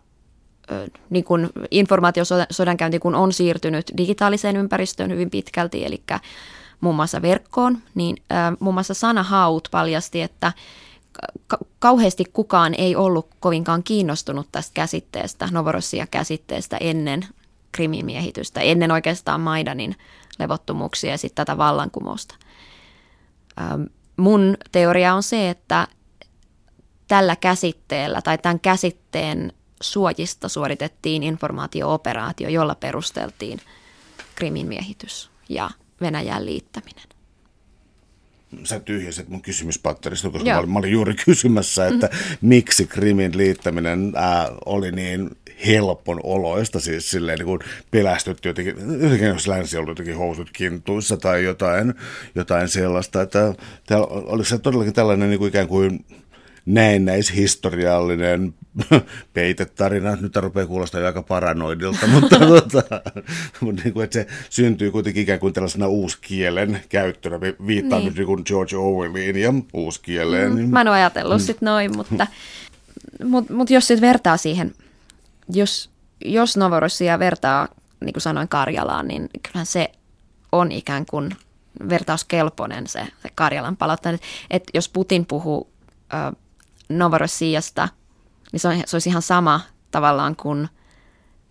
[1.11, 6.03] niin kuin informaatiosodankäynti kun on siirtynyt digitaaliseen ympäristöön hyvin pitkälti, eli
[6.81, 8.17] muun muassa verkkoon, niin
[8.61, 10.53] muun muassa Sana Haut paljasti, että
[11.79, 17.27] kauheasti kukaan ei ollut kovinkaan kiinnostunut tästä käsitteestä, Novorossia-käsitteestä ennen
[17.73, 19.97] krimimiehitystä, ennen oikeastaan Maidanin
[20.39, 22.35] levottomuuksia ja sitten tätä vallankumousta.
[24.17, 25.89] Mun teoria on se, että
[27.09, 33.61] tällä käsitteellä tai tämän käsitteen suojista suoritettiin informaatio-operaatio, jolla perusteltiin
[34.35, 37.14] Krimin miehitys ja Venäjän liittäminen.
[38.65, 42.37] Sä tyhjäsit mun kysymyspatterista, koska mä olin, mä olin juuri kysymässä, että mm-hmm.
[42.49, 45.31] miksi Krimin liittäminen ää, oli niin
[45.67, 51.17] helpon oloista, siis silleen niin kuin pelästytti jotenkin, jotenkin jos länsi ollut jotenkin housut kintuissa
[51.17, 51.95] tai jotain,
[52.35, 53.55] jotain sellaista, että
[54.09, 56.05] oliko se todellakin tällainen niin kuin ikään kuin
[56.67, 58.55] näennäishistoriallinen
[59.35, 60.17] peitetarina.
[60.17, 62.83] Nyt rupeaa kuulostaa jo aika paranoidilta, mutta, tota,
[63.61, 67.41] mutta niin kuin, että se syntyy kuitenkin ikään kuin tällaisena uuskielen käyttönä.
[67.41, 68.09] Viittaan niin.
[68.09, 70.55] nyt niin kuin George Orwelliin ja uuskieleen.
[70.57, 71.45] Mm, mä en ole ajatellut mm.
[71.45, 72.27] sit noin, mutta,
[73.25, 74.75] mutta, mutta jos sitten vertaa siihen,
[75.53, 75.91] jos,
[76.25, 77.69] jos Novorossia vertaa,
[78.01, 79.91] niin kuin sanoin, Karjalaan, niin kyllähän se
[80.53, 81.31] on ikään kuin
[81.89, 84.27] vertauskelpoinen se, se Karjalan palauttaminen.
[84.51, 85.71] Että jos Putin puhuu
[86.15, 86.37] ö,
[86.89, 87.89] Novorossiasta,
[88.53, 90.69] niin se, on, se olisi ihan sama tavallaan kuin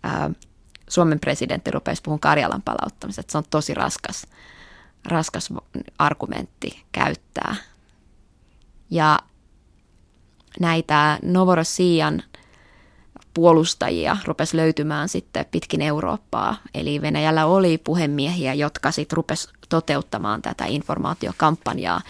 [0.04, 0.34] ö,
[0.88, 3.32] Suomen presidentti rupesi puhumaan Karjalan palauttamisesta.
[3.32, 4.26] Se on tosi raskas,
[5.04, 5.52] raskas
[5.98, 7.56] argumentti käyttää.
[8.90, 9.18] Ja
[10.60, 12.22] näitä Novorossian
[13.34, 16.56] puolustajia rupesi löytymään sitten pitkin Eurooppaa.
[16.74, 22.00] Eli Venäjällä oli puhemiehiä, jotka sitten rupesi toteuttamaan tätä informaatiokampanjaa,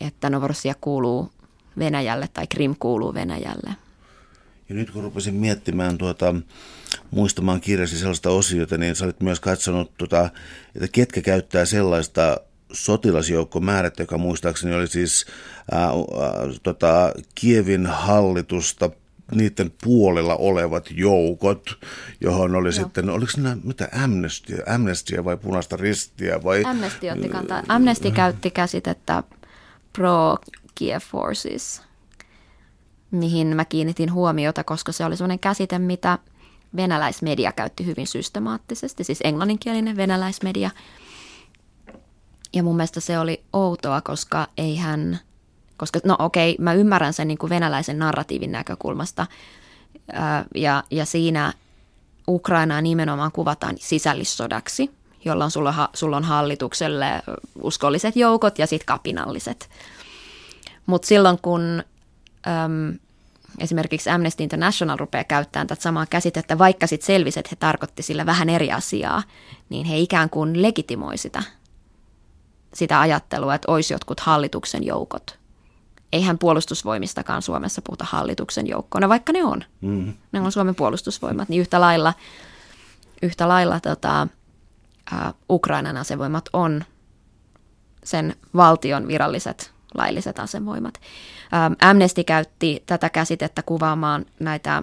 [0.00, 1.32] että Novorossia kuuluu
[1.78, 3.70] Venäjälle tai Krim kuuluu Venäjälle.
[4.68, 6.34] Ja nyt kun rupesin miettimään tuota,
[7.10, 10.30] muistamaan kirjasi sellaista osiota, niin sä olit myös katsonut, tuota,
[10.74, 12.40] että ketkä käyttää sellaista
[12.72, 15.26] sotilasjoukkomäärättä, joka muistaakseni oli siis
[15.72, 15.92] ää, ää,
[16.62, 18.90] tota, Kievin hallitusta
[19.34, 21.78] niiden puolella olevat joukot,
[22.20, 22.72] johon oli Joo.
[22.72, 26.62] sitten, oliko nämä mitä Amnesty, Amnesty vai punaista ristiä vai?
[26.66, 27.62] Amnesty otti kantaa.
[27.68, 29.22] Amnesty käytti käsitettä
[29.92, 30.36] pro
[30.78, 31.82] Kiev Forces,
[33.10, 36.18] mihin mä kiinnitin huomiota, koska se oli sellainen käsite, mitä
[36.76, 40.70] venäläismedia käytti hyvin systemaattisesti, siis englanninkielinen venäläismedia.
[42.52, 45.18] Ja mun mielestä se oli outoa, koska eihän
[45.76, 49.26] koska no okei, mä ymmärrän sen niin kuin venäläisen narratiivin näkökulmasta
[50.54, 51.52] ja, ja siinä
[52.28, 54.90] Ukrainaa nimenomaan kuvataan sisällissodaksi,
[55.24, 57.22] jolloin sulla, sulla on hallitukselle
[57.62, 59.70] uskolliset joukot ja sitten kapinalliset.
[60.88, 61.82] Mutta silloin kun
[62.46, 62.98] äm,
[63.58, 68.26] esimerkiksi Amnesty International rupeaa käyttämään tätä samaa käsitettä, vaikka sitten selvisi, että he tarkoitti sillä
[68.26, 69.22] vähän eri asiaa,
[69.68, 71.42] niin he ikään kuin legitimoi sitä,
[72.74, 75.38] sitä ajattelua, että olisi jotkut hallituksen joukot
[76.12, 79.64] eihän puolustusvoimistakaan Suomessa puhuta hallituksen joukkona, vaikka ne on.
[79.80, 80.14] Mm.
[80.32, 82.14] Ne on Suomen puolustusvoimat, niin yhtä lailla,
[83.22, 84.28] yhtä lailla tota,
[85.12, 86.84] uh, Ukrainan asevoimat on
[88.04, 90.94] sen valtion viralliset lailliset asevoimat.
[90.94, 94.82] Um, Amnesty käytti tätä käsitettä kuvaamaan näitä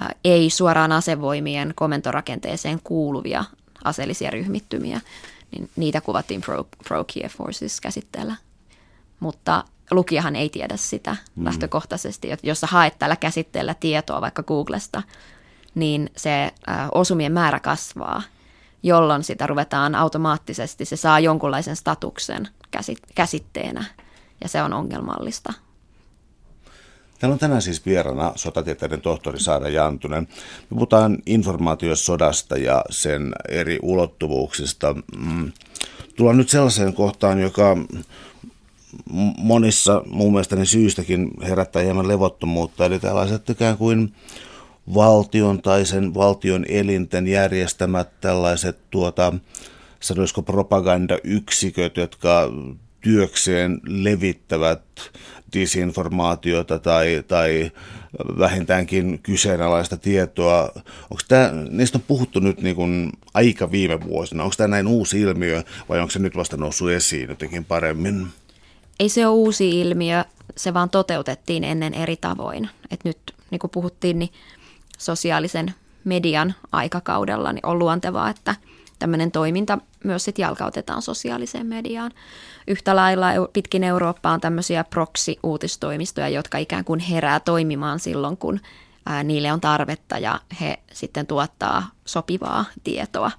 [0.00, 3.44] uh, ei suoraan asevoimien komentorakenteeseen kuuluvia
[3.84, 5.00] aseellisia ryhmittymiä,
[5.50, 8.36] niin niitä kuvattiin Pro, Pro Forces käsitteellä.
[9.20, 11.44] Mutta lukijahan ei tiedä sitä mm.
[11.44, 12.28] lähtökohtaisesti.
[12.42, 15.02] Jos sä haet tällä käsitteellä tietoa vaikka Googlesta,
[15.74, 16.52] niin se
[16.94, 18.22] osumien määrä kasvaa,
[18.82, 22.48] jolloin sitä ruvetaan automaattisesti, se saa jonkunlaisen statuksen
[23.14, 23.84] käsitteenä
[24.42, 25.52] ja se on ongelmallista.
[27.18, 30.28] Täällä on tänään siis vierana sotatieteiden tohtori Saara Jantunen.
[30.70, 34.94] Me puhutaan informaatiosodasta ja sen eri ulottuvuuksista.
[35.16, 35.52] Mm.
[36.16, 37.76] Tullaan nyt sellaiseen kohtaan, joka
[39.38, 44.14] monissa mun mielestäni syystäkin herättää hieman levottomuutta, eli tällaiset ikään kuin
[44.94, 49.32] valtion tai sen valtion elinten järjestämät tällaiset tuota,
[50.00, 52.50] sanoisiko propagandayksiköt, jotka
[53.02, 54.82] työkseen levittävät
[55.52, 57.70] disinformaatiota tai, tai
[58.38, 60.62] vähintäänkin kyseenalaista tietoa.
[61.10, 64.42] Onko tämä, niistä on puhuttu nyt niin kuin aika viime vuosina.
[64.42, 68.26] Onko tämä näin uusi ilmiö vai onko se nyt vasta noussut esiin jotenkin paremmin?
[69.02, 70.24] ei se ole uusi ilmiö,
[70.56, 72.68] se vaan toteutettiin ennen eri tavoin.
[72.90, 73.18] Et nyt,
[73.50, 74.30] niin kuin puhuttiin, niin
[74.98, 78.54] sosiaalisen median aikakaudella niin on luontevaa, että
[78.98, 82.10] tämmöinen toiminta myös sit jalkautetaan sosiaaliseen mediaan.
[82.68, 88.60] Yhtä lailla pitkin Eurooppaa on tämmöisiä proxy-uutistoimistoja, jotka ikään kuin herää toimimaan silloin, kun
[89.06, 93.30] ää, niille on tarvetta ja he sitten tuottaa sopivaa tietoa.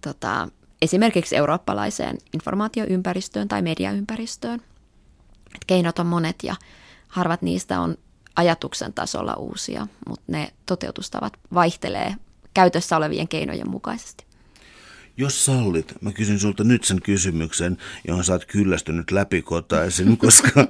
[0.00, 0.48] Tota,
[0.82, 4.62] esimerkiksi eurooppalaiseen informaatioympäristöön tai mediaympäristöön.
[5.54, 6.56] Et keinot on monet ja
[7.08, 7.96] harvat niistä on
[8.36, 12.14] ajatuksen tasolla uusia, mutta ne toteutustavat vaihtelee
[12.54, 14.29] käytössä olevien keinojen mukaisesti.
[15.20, 17.76] Jos sallit, mä kysyn sulta nyt sen kysymyksen,
[18.08, 20.68] johon sä oot kyllästynyt läpikotaisin, koska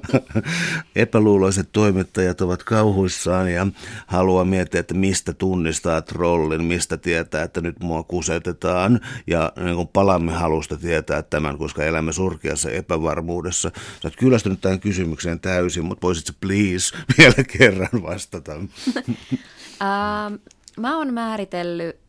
[0.97, 3.67] epäluuloiset toimittajat ovat kauhuissaan ja
[4.07, 9.89] haluaa miettiä, että mistä tunnistaa trollin, mistä tietää, että nyt mua kusetetaan ja niin kun
[9.89, 13.71] palamme halusta tietää tämän, koska elämme surkeassa epävarmuudessa.
[13.75, 18.53] Sä oot kyllästynyt tähän kysymykseen täysin, mutta voisit sä please vielä kerran vastata?
[18.57, 20.39] Uh,
[20.83, 22.00] mä oon määritellyt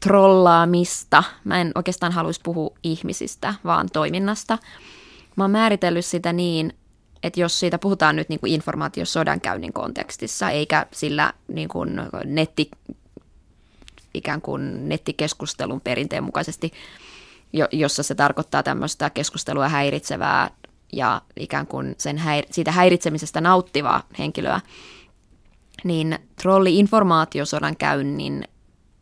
[0.00, 1.24] trollaamista.
[1.44, 4.58] Mä en oikeastaan haluaisi puhua ihmisistä, vaan toiminnasta.
[5.36, 6.72] Mä oon määritellyt sitä niin,
[7.22, 12.70] että jos siitä puhutaan nyt niin kuin informaatiosodankäynnin kontekstissa, eikä sillä niin kuin netti,
[14.14, 16.72] ikään kuin nettikeskustelun perinteen mukaisesti,
[17.72, 20.50] jossa se tarkoittaa tämmöistä keskustelua häiritsevää
[20.92, 24.60] ja ikään kuin sen häir- siitä häiritsemisestä nauttivaa henkilöä,
[25.84, 28.44] niin trolli-informaatiosodan käynnin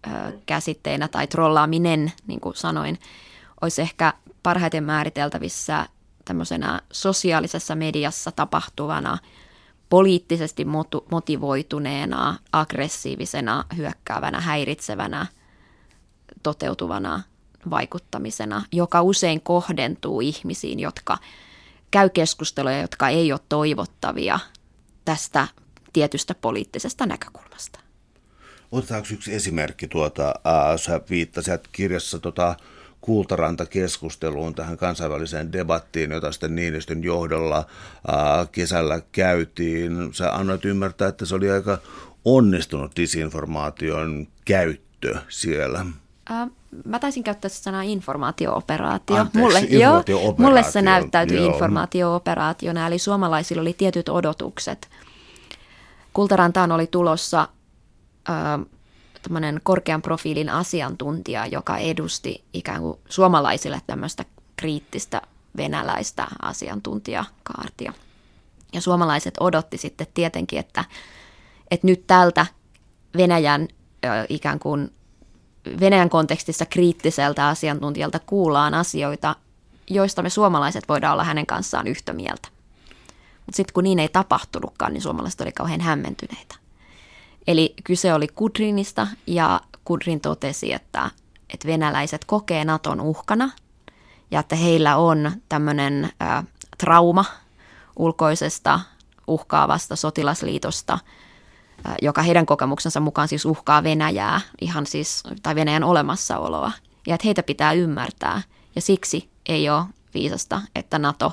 [0.06, 2.98] ö, käsitteenä tai trollaaminen, niin kuin sanoin,
[3.60, 5.86] olisi ehkä parhaiten määriteltävissä
[6.24, 9.18] tämmöisenä sosiaalisessa mediassa tapahtuvana
[9.88, 10.66] poliittisesti
[11.10, 15.26] motivoituneena, aggressiivisena, hyökkäävänä, häiritsevänä,
[16.42, 17.22] toteutuvana
[17.70, 21.18] vaikuttamisena, joka usein kohdentuu ihmisiin, jotka
[21.90, 24.38] käy keskusteluja, jotka ei ole toivottavia
[25.04, 25.48] tästä
[25.92, 27.85] tietystä poliittisesta näkökulmasta.
[28.76, 32.56] Otetaanko yksi esimerkki tuota, äh, sä viittasit kirjassa tota,
[33.00, 40.14] kultaranta-keskusteluun, tähän kansainväliseen debattiin, jota sitten Niinistön johdolla äh, kesällä käytiin.
[40.14, 41.78] Sä annoit ymmärtää, että se oli aika
[42.24, 45.86] onnistunut disinformaation käyttö siellä.
[46.30, 46.48] Äh,
[46.84, 49.16] mä taisin käyttää sanaa informaatio-operaatio.
[49.16, 50.20] Anteeksi, mulle, informaatio-operaatio.
[50.20, 51.52] Joo, mulle se näyttäytyi joo.
[51.52, 54.88] informaatio-operaationa, eli suomalaisilla oli tietyt odotukset.
[56.12, 57.48] Kultarantaan oli tulossa
[58.30, 64.24] äh, korkean profiilin asiantuntija, joka edusti ikään kuin suomalaisille tämmöistä
[64.56, 65.22] kriittistä
[65.56, 67.92] venäläistä asiantuntijakaartia.
[68.72, 70.84] Ja suomalaiset odotti sitten tietenkin, että,
[71.70, 72.46] että nyt tältä
[73.16, 73.68] Venäjän
[74.28, 74.92] ikään kuin
[75.80, 79.36] Venäjän kontekstissa kriittiseltä asiantuntijalta kuullaan asioita,
[79.90, 82.48] joista me suomalaiset voidaan olla hänen kanssaan yhtä mieltä.
[83.46, 86.54] Mutta sitten kun niin ei tapahtunutkaan, niin suomalaiset oli kauhean hämmentyneitä.
[87.46, 91.10] Eli kyse oli Kudrinista ja Kudrin totesi, että,
[91.54, 93.50] että venäläiset kokee Naton uhkana
[94.30, 96.10] ja että heillä on tämmöinen
[96.78, 97.24] trauma
[97.96, 98.80] ulkoisesta
[99.26, 100.98] uhkaavasta sotilasliitosta–
[102.02, 106.72] joka heidän kokemuksensa mukaan siis uhkaa Venäjää, ihan siis, tai Venäjän olemassaoloa,
[107.06, 108.42] ja että heitä pitää ymmärtää.
[108.74, 109.84] Ja siksi ei ole
[110.14, 111.32] viisasta, että NATO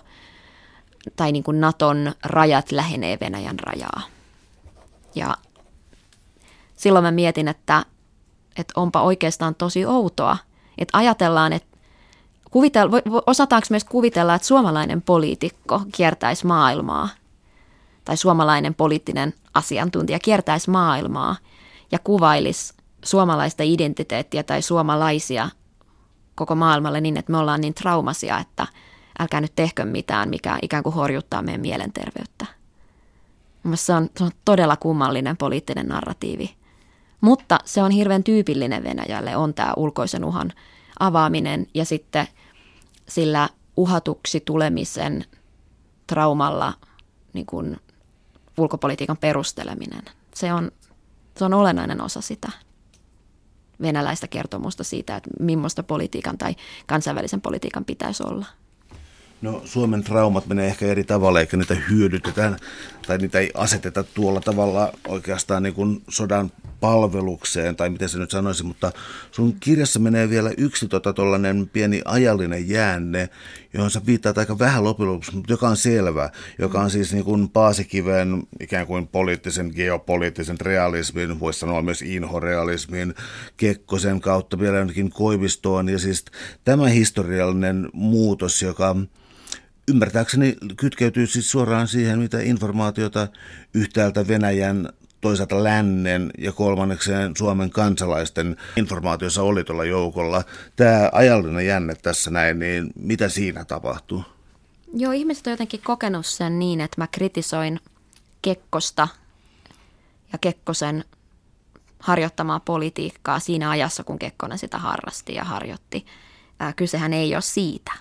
[1.15, 4.01] tai niin kuin Naton rajat lähenee Venäjän rajaa.
[5.15, 5.35] Ja
[6.83, 7.85] silloin mä mietin, että,
[8.57, 10.37] että onpa oikeastaan tosi outoa,
[10.77, 11.77] että ajatellaan, että
[12.51, 12.89] kuvitel,
[13.27, 17.09] osataanko meistä kuvitella, että suomalainen poliitikko kiertäisi maailmaa
[18.05, 21.35] tai suomalainen poliittinen asiantuntija kiertäisi maailmaa
[21.91, 22.73] ja kuvailisi
[23.05, 25.49] suomalaista identiteettiä tai suomalaisia
[26.35, 28.67] koko maailmalle niin, että me ollaan niin traumasia, että
[29.19, 32.45] älkää nyt tehkö mitään, mikä ikään kuin horjuttaa meidän mielenterveyttä.
[33.75, 36.62] Se on, se on todella kummallinen poliittinen narratiivi.
[37.23, 40.51] Mutta se on hirveän tyypillinen Venäjälle, on tämä ulkoisen uhan
[40.99, 42.27] avaaminen ja sitten
[43.09, 45.25] sillä uhatuksi tulemisen
[46.07, 46.73] traumalla
[47.33, 47.77] niin kuin
[48.57, 50.01] ulkopolitiikan perusteleminen.
[50.35, 50.71] Se on,
[51.37, 52.51] se on olennainen osa sitä
[53.81, 56.55] venäläistä kertomusta siitä, että millaista politiikan tai
[56.87, 58.45] kansainvälisen politiikan pitäisi olla.
[59.43, 62.57] No Suomen traumat menee ehkä eri tavalla, eikä niitä hyödytetään
[63.07, 68.31] tai niitä ei aseteta tuolla tavalla oikeastaan niin kuin sodan palvelukseen, tai miten se nyt
[68.31, 68.91] sanoisi, mutta
[69.31, 71.13] sun kirjassa menee vielä yksi tota,
[71.73, 73.29] pieni ajallinen jäänne,
[73.73, 76.29] johon sä viittaat aika vähän lopuksi, mutta joka on selvä,
[76.59, 83.13] joka on siis niin kuin Paasikiven ikään kuin poliittisen, geopoliittisen realismin, voisi sanoa myös inhorealismin,
[83.57, 86.25] Kekkosen kautta vielä jonnekin Koivistoon, ja siis
[86.63, 88.95] tämä historiallinen muutos, joka
[89.87, 93.27] ymmärtääkseni kytkeytyy siis suoraan siihen, mitä informaatiota
[93.73, 94.89] yhtäältä Venäjän
[95.21, 100.43] toisaalta lännen ja kolmannekseen Suomen kansalaisten informaatiossa oli tuolla joukolla.
[100.75, 104.23] Tämä ajallinen jänne tässä näin, niin mitä siinä tapahtuu?
[104.93, 107.79] Joo, ihmiset on jotenkin kokenut sen niin, että mä kritisoin
[108.41, 109.07] Kekkosta
[110.33, 111.03] ja Kekkosen
[111.99, 116.05] harjoittamaa politiikkaa siinä ajassa, kun Kekkonen sitä harrasti ja harjoitti.
[116.75, 117.91] Kysehän ei ole siitä.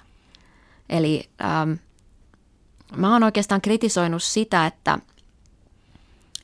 [0.92, 1.72] Eli ähm,
[2.96, 4.98] mä oon oikeastaan kritisoinut sitä, että–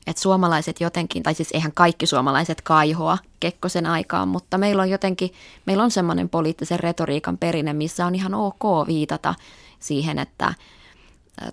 [0.09, 5.33] että suomalaiset jotenkin, tai siis eihän kaikki suomalaiset kaihoa Kekkosen aikaan, mutta meillä on jotenkin,
[5.65, 9.35] meillä on semmoinen poliittisen retoriikan perinne, missä on ihan ok viitata
[9.79, 10.53] siihen, että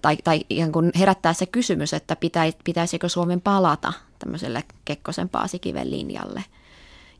[0.03, 2.17] tai, tai ihan kun herättää se kysymys, että
[2.65, 6.45] pitäisikö Suomen palata tämmöiselle Kekkosen Paasikiven linjalle.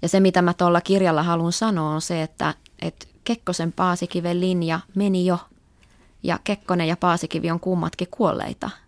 [0.03, 4.81] Ja se, mitä mä tuolla kirjalla haluan sanoa, on se, että, että Kekkosen Paasikiven linja
[4.95, 5.39] meni jo,
[6.27, 8.71] ja Kekkonen ja Paasikivi on kummatkin kuolleita–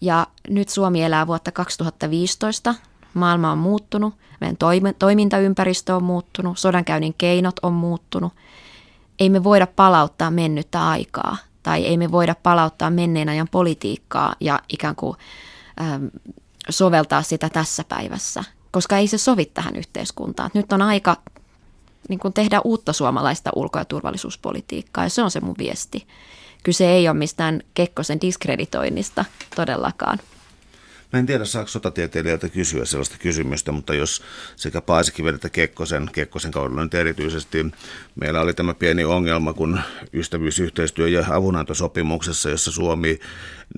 [0.00, 2.74] ja nyt Suomi elää vuotta 2015.
[3.14, 4.56] Maailma on muuttunut, meidän
[4.98, 8.32] toimintaympäristö on muuttunut, sodankäynnin keinot on muuttunut.
[9.18, 11.36] Ei me voida palauttaa mennyttä aikaa.
[11.62, 15.16] tai ei me voida palauttaa menneen ajan politiikkaa ja ikään kuin
[15.80, 16.04] ähm,
[16.68, 20.50] soveltaa sitä tässä päivässä, koska ei se sovi tähän yhteiskuntaan.
[20.54, 21.16] Nyt on aika
[22.08, 26.06] niin kuin tehdä uutta suomalaista ulko- ja turvallisuuspolitiikkaa, ja se on se mun viesti.
[26.62, 29.24] Kyse ei ole mistään Kekkosen diskreditoinnista
[29.56, 30.18] todellakaan.
[31.12, 34.22] Mä en tiedä, saako sotatieteilijältä kysyä sellaista kysymystä, mutta jos
[34.56, 37.66] sekä Paasikiven että Kekkosen, Kekkosen kaudella nyt erityisesti,
[38.14, 39.80] meillä oli tämä pieni ongelma, kun
[40.14, 43.18] ystävyysyhteistyö- ja avunantosopimuksessa, jossa Suomi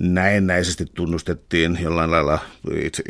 [0.01, 2.39] näennäisesti tunnustettiin jollain lailla
[2.75, 3.03] itse,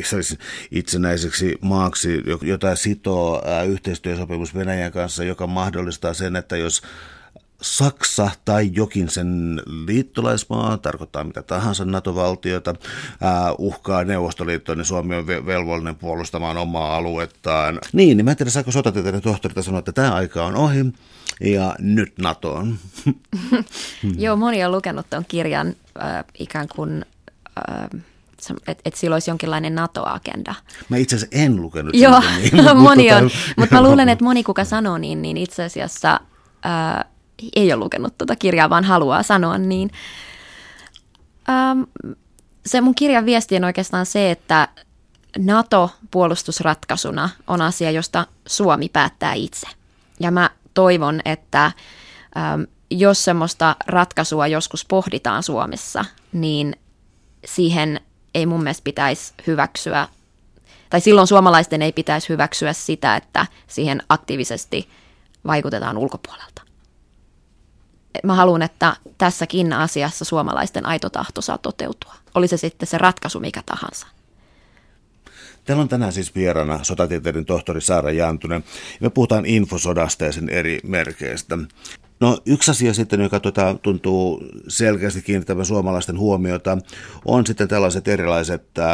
[0.70, 6.82] itsenäiseksi maaksi, jota sitoo yhteistyösopimus Venäjän kanssa, joka mahdollistaa sen, että jos
[7.62, 12.74] Saksa tai jokin sen liittolaismaa, tarkoittaa mitä tahansa NATO-valtiota,
[13.58, 17.78] uhkaa Neuvostoliittoa, niin Suomi on velvollinen puolustamaan omaa aluettaan.
[17.92, 20.92] Niin, niin mä en tiedä, saako sotatieteiden tohtorilta sanoa, että tämä aika on ohi
[21.40, 22.78] ja nyt NATOon.
[24.18, 27.04] Joo, moni on lukenut tuon kirjan äh, ikään kuin...
[27.70, 28.02] Äh,
[28.66, 30.54] että et sillä olisi jonkinlainen NATO-agenda.
[30.88, 34.64] Mä itse asiassa en lukenut Joo, niin, moni on, mutta mä luulen, että moni kuka
[34.64, 36.20] sanoo niin, niin itse asiassa
[36.62, 37.04] ää,
[37.56, 39.90] ei ole lukenut tuota kirjaa, vaan haluaa sanoa niin.
[41.48, 41.82] Ähm,
[42.66, 44.68] se mun kirjan viesti on oikeastaan se, että
[45.38, 49.66] NATO-puolustusratkaisuna on asia, josta Suomi päättää itse.
[50.20, 56.76] Ja mä toivon, että ähm, jos semmoista ratkaisua joskus pohditaan Suomessa, niin
[57.44, 58.00] siihen
[58.34, 60.08] ei mun mielestä pitäisi hyväksyä,
[60.90, 64.88] tai silloin suomalaisten ei pitäisi hyväksyä sitä, että siihen aktiivisesti
[65.46, 66.62] vaikutetaan ulkopuolelta
[68.24, 72.14] mä haluan, että tässäkin asiassa suomalaisten aito tahto saa toteutua.
[72.34, 74.06] Oli se sitten se ratkaisu mikä tahansa.
[75.64, 78.64] Täällä on tänään siis vieraana sotatieteiden tohtori Saara Jantunen.
[79.00, 81.58] Me puhutaan infosodasta ja sen eri merkeistä.
[82.22, 86.78] No yksi asia sitten, joka tuota, tuntuu selkeästi kiinnittävän suomalaisten huomiota,
[87.24, 88.86] on sitten tällaiset erilaiset äh,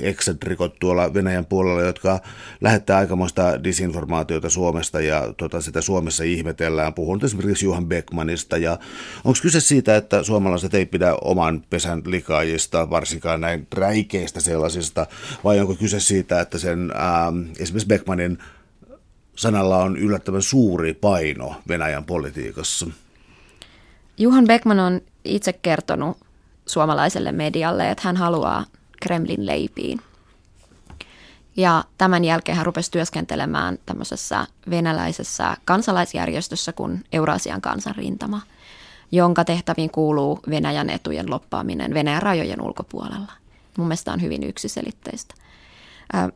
[0.00, 2.20] eksentrikot tuolla Venäjän puolella, jotka
[2.60, 6.94] lähettää aikamoista disinformaatiota Suomesta ja tuota, sitä Suomessa ihmetellään.
[6.94, 8.78] Puhun esimerkiksi Juhan Beckmanista ja
[9.24, 15.06] onko kyse siitä, että suomalaiset ei pidä oman pesän likaajista, varsinkaan näin räikeistä sellaisista,
[15.44, 18.38] vai onko kyse siitä, että sen äh, esimerkiksi Beckmanin
[19.36, 22.86] sanalla on yllättävän suuri paino Venäjän politiikassa.
[24.18, 26.16] Juhan Beckman on itse kertonut
[26.66, 28.64] suomalaiselle medialle, että hän haluaa
[29.02, 30.00] Kremlin leipiin.
[31.56, 38.40] Ja tämän jälkeen hän rupesi työskentelemään tämmöisessä venäläisessä kansalaisjärjestössä kuin Eurasian kansanrintama,
[39.12, 43.32] jonka tehtäviin kuuluu Venäjän etujen loppaaminen Venäjän rajojen ulkopuolella.
[43.78, 45.34] Mun mielestä on hyvin yksiselitteistä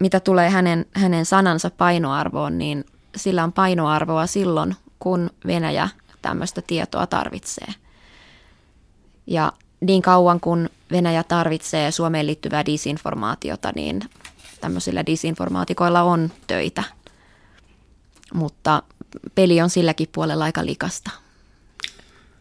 [0.01, 2.85] mitä tulee hänen, hänen sanansa painoarvoon, niin
[3.17, 5.89] sillä on painoarvoa silloin, kun Venäjä
[6.23, 7.75] tämmöistä tietoa tarvitsee.
[9.27, 14.01] Ja niin kauan kun Venäjä tarvitsee Suomeen liittyvää disinformaatiota, niin
[14.61, 16.85] tämmöisillä disinformaatikoilla on töitä.
[18.35, 18.83] Mutta
[19.35, 21.11] peli on silläkin puolella aika likasta.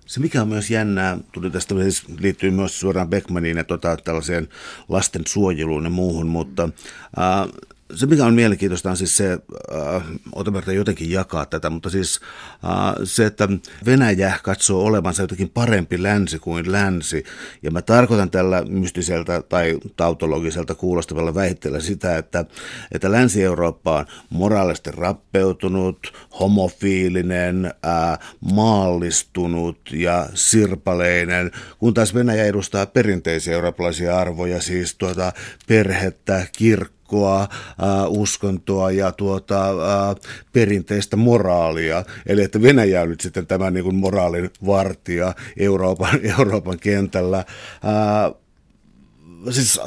[0.06, 4.48] Se mikä on myös jännää, tuli tästä siis liittyy myös suoraan Beckmaniin ja tota, tällaiseen
[4.90, 6.70] lasten suojeluun ja muuhun, mutta
[7.20, 7.50] äh,
[7.94, 10.04] se, mikä on mielenkiintoista, on siis se, äh,
[10.36, 12.20] Otamerta jotenkin jakaa tätä, mutta siis
[12.64, 13.50] äh, se, että
[13.86, 17.24] Venäjä katsoo olevansa jotenkin parempi länsi kuin länsi.
[17.64, 22.46] Ja mä tarkoitan tällä mystiseltä tai tautologiselta kuulostavalla väitteellä sitä, että,
[22.92, 28.20] että Länsi-Eurooppa on moraalisesti rappeutunut, homofiilinen, äh,
[28.54, 35.34] maallistunut ja sirpaleinen, kun taas Venäjä edustaa perinteisiä eurooppalaisia arvoja, siis tuota
[35.68, 37.48] perhettä, kirkkoa, uskoa, äh,
[38.08, 40.16] uskontoa ja tuota, äh,
[40.54, 42.04] perinteistä moraalia.
[42.26, 47.38] Eli että Venäjä on nyt sitten tämä niin kuin moraalin vartija Euroopan, Euroopan kentällä.
[47.38, 48.34] Äh,
[49.50, 49.80] siis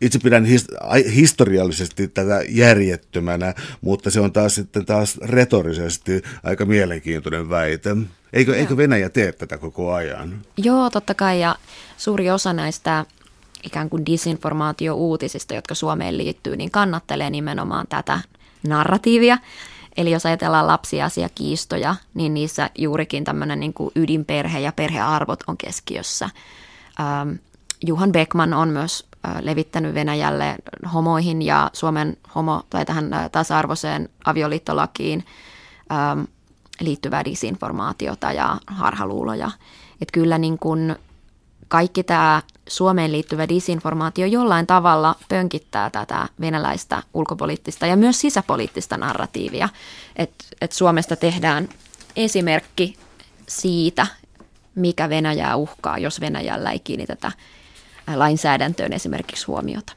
[0.00, 7.50] itse pidän his- historiallisesti tätä järjettömänä, mutta se on taas sitten taas retorisesti aika mielenkiintoinen
[7.50, 7.96] väite.
[8.32, 10.42] Eikö, eikö Venäjä tee tätä koko ajan?
[10.56, 11.40] Joo, totta kai.
[11.40, 11.56] Ja
[11.96, 13.04] suuri osa näistä
[13.64, 18.20] ikään kuin disinformaatio-uutisista, jotka Suomeen liittyy, niin kannattelee nimenomaan tätä
[18.68, 19.38] narratiivia.
[19.96, 26.30] Eli jos ajatellaan lapsiasiakiistoja, niin niissä juurikin tämmöinen niin kuin ydinperhe ja perhearvot on keskiössä.
[27.00, 27.30] Ähm,
[27.86, 30.56] Juhan Beckman on myös äh, levittänyt Venäjälle
[30.94, 35.24] homoihin ja Suomen homo- tai tähän äh, tasa-arvoiseen avioliittolakiin
[35.92, 36.20] ähm,
[36.80, 39.50] liittyvää disinformaatiota ja harhaluuloja.
[40.00, 40.96] Että kyllä niin kuin
[41.68, 49.68] kaikki tämä Suomeen liittyvä disinformaatio jollain tavalla pönkittää tätä venäläistä ulkopoliittista ja myös sisäpoliittista narratiivia,
[50.16, 51.68] että et Suomesta tehdään
[52.16, 52.96] esimerkki
[53.48, 54.06] siitä,
[54.74, 57.32] mikä Venäjää uhkaa, jos Venäjällä ei kiinnitetä
[58.14, 59.92] lainsäädäntöön esimerkiksi huomiota.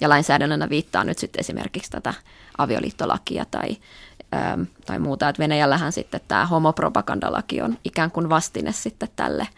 [0.00, 2.14] Ja lainsäädännönä viittaa nyt sitten esimerkiksi tätä
[2.58, 3.76] avioliittolakia tai,
[4.34, 5.28] ähm, tai muuta.
[5.28, 9.48] Että Venäjällähän sitten tämä homopropagandalaki on ikään kuin vastine sitten tälle,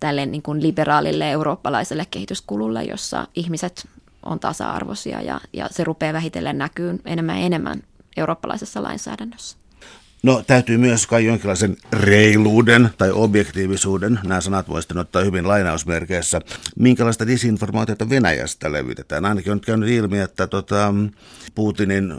[0.00, 3.88] tälle niin kuin liberaalille eurooppalaiselle kehityskululle, jossa ihmiset
[4.22, 7.82] on tasa-arvoisia ja, ja se rupeaa vähitellen näkyy enemmän ja enemmän
[8.16, 9.56] eurooppalaisessa lainsäädännössä.
[10.22, 16.40] No täytyy myös kai jonkinlaisen reiluuden tai objektiivisuuden, nämä sanat voisi ottaa hyvin lainausmerkeissä,
[16.78, 19.24] minkälaista disinformaatiota Venäjästä levitetään.
[19.24, 20.94] Ainakin on käynyt ilmi, että tota,
[21.54, 22.14] Putinin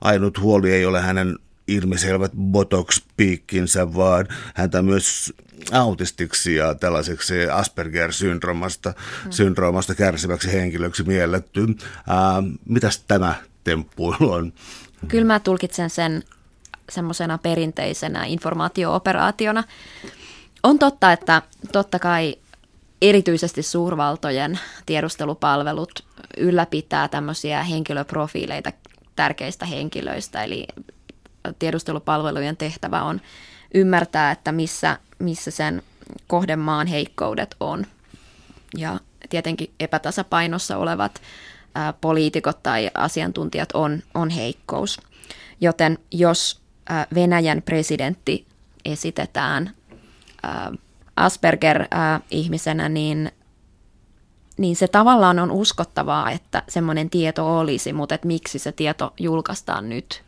[0.00, 1.38] ainut huoli ei ole hänen
[1.68, 5.32] ilmiselvät botox-piikkinsä, vaan häntä myös
[5.72, 8.94] autistiksi ja tällaiseksi Asperger-syndroomasta
[9.30, 11.66] syndroomasta kärsiväksi henkilöksi mielletty.
[12.08, 13.34] Ää, mitäs tämä
[13.64, 14.52] temppuilu on?
[15.08, 16.22] Kyllä mä tulkitsen sen
[16.90, 19.64] semmoisena perinteisenä informaatio-operaationa.
[20.62, 21.42] On totta, että
[21.72, 22.36] totta kai
[23.02, 26.04] erityisesti suurvaltojen tiedustelupalvelut
[26.36, 28.72] ylläpitää tämmöisiä henkilöprofiileita
[29.16, 30.66] tärkeistä henkilöistä, eli
[31.58, 33.20] tiedustelupalvelujen tehtävä on
[33.74, 35.82] ymmärtää, että missä, missä sen
[36.26, 37.86] kohdemaan heikkoudet on.
[38.76, 41.22] Ja tietenkin epätasapainossa olevat
[41.74, 45.00] ää, poliitikot tai asiantuntijat on, on heikkous.
[45.60, 46.62] Joten jos
[47.14, 48.46] Venäjän presidentti
[48.84, 49.70] esitetään
[51.16, 53.32] Asperger-ihmisenä, niin,
[54.58, 59.88] niin se tavallaan on uskottavaa, että semmoinen tieto olisi, mutta että miksi se tieto julkaistaan
[59.88, 60.22] nyt?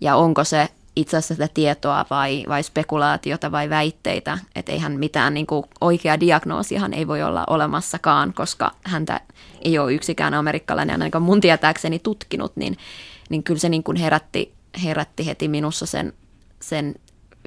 [0.00, 5.34] Ja onko se itse asiassa sitä tietoa vai, vai spekulaatiota vai väitteitä, että eihän mitään
[5.34, 9.20] niin kuin, oikea diagnoosihan ei voi olla olemassakaan, koska häntä
[9.62, 12.76] ei ole yksikään amerikkalainen ainakaan mun tietääkseni tutkinut, niin,
[13.30, 16.12] niin kyllä se niin kuin herätti herätti heti minussa sen,
[16.60, 16.94] sen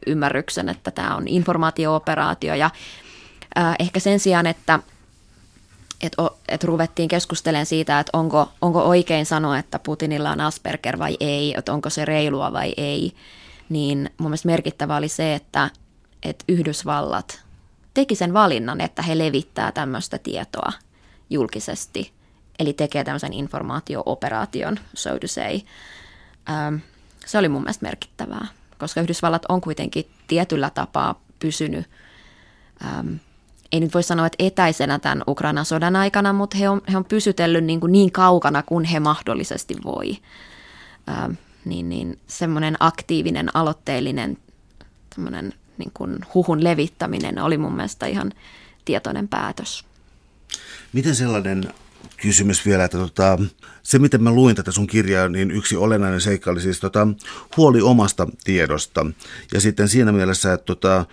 [0.07, 2.55] ymmärryksen, että tämä on informaatio-operaatio.
[2.55, 2.69] Ja
[3.57, 4.79] äh, ehkä sen sijaan, että
[6.01, 6.15] et,
[6.47, 11.53] et ruvettiin keskustelemaan siitä, että onko, onko oikein sanoa, että Putinilla on Asperger vai ei,
[11.57, 13.13] että onko se reilua vai ei,
[13.69, 15.69] niin mun mielestä merkittävä oli se, että,
[16.23, 17.43] että Yhdysvallat
[17.93, 20.71] teki sen valinnan, että he levittää tämmöistä tietoa
[21.29, 22.11] julkisesti,
[22.59, 25.59] eli tekee tämmöisen informaatio-operaation, so to say.
[26.49, 26.75] Ähm,
[27.25, 28.47] se oli mun mielestä merkittävää,
[28.77, 31.85] koska Yhdysvallat on kuitenkin tietyllä tapaa pysynyt,
[32.85, 33.15] ähm,
[33.71, 37.05] ei nyt voi sanoa, että etäisenä tämän Ukrainan sodan aikana, mutta he on, he on
[37.05, 40.17] pysytellyt niin, kuin niin kaukana kuin he mahdollisesti voi.
[41.09, 41.31] Ähm,
[41.65, 44.37] niin, niin semmoinen aktiivinen, aloitteellinen
[45.77, 48.31] niin kuin huhun levittäminen oli mun mielestä ihan
[48.85, 49.85] tietoinen päätös.
[50.93, 51.73] Miten sellainen
[52.17, 53.39] kysymys vielä, että tota,
[53.83, 57.07] se miten mä luin tätä sun kirjaa, niin yksi olennainen seikka oli siis tota,
[57.57, 59.05] huoli omasta tiedosta.
[59.53, 61.05] Ja sitten siinä mielessä, että tota,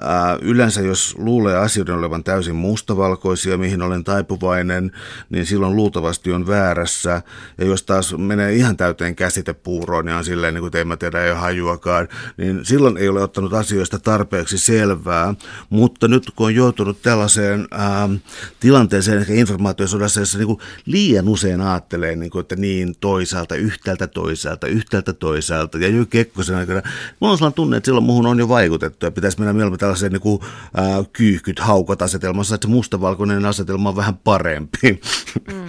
[0.00, 4.92] Ää, yleensä jos luulee asioiden olevan täysin mustavalkoisia, mihin olen taipuvainen,
[5.30, 7.22] niin silloin luultavasti on väärässä.
[7.58, 11.34] Ja jos taas menee ihan täyteen käsitepuuroon ja on silleen, niin kuin te tiedä, ei
[11.34, 15.34] hajuakaan, niin silloin ei ole ottanut asioista tarpeeksi selvää.
[15.70, 18.08] Mutta nyt kun on joutunut tällaiseen ää,
[18.60, 24.06] tilanteeseen ehkä informaatiosodassa, jossa niin kuin liian usein ajattelee, niin kuin, että niin toisaalta, yhtäältä
[24.06, 25.78] toisaalta, yhtäältä toisaalta.
[25.78, 26.82] Ja Jyri Kekkosen aikana,
[27.20, 30.12] mulla on sellainen tunne, että silloin muuhun on jo vaikutettu ja pitäisi mennä mieluummin tällaiseen
[30.12, 30.40] niin kuin,
[30.76, 35.00] ää, kyyhkyt haukot asetelmassa, että se mustavalkoinen asetelma on vähän parempi.
[35.52, 35.68] Mm.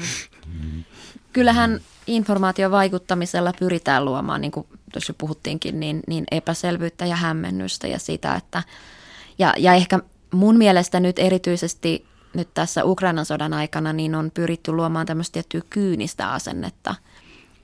[1.33, 8.35] Kyllähän informaatiovaikuttamisella pyritään luomaan, niin kuin tuossa puhuttiinkin, niin, niin epäselvyyttä ja hämmennystä ja sitä,
[8.35, 8.63] että
[9.39, 9.99] ja, ja ehkä
[10.33, 15.61] mun mielestä nyt erityisesti nyt tässä Ukrainan sodan aikana niin on pyritty luomaan tämmöistä tiettyä
[15.69, 16.95] kyynistä asennetta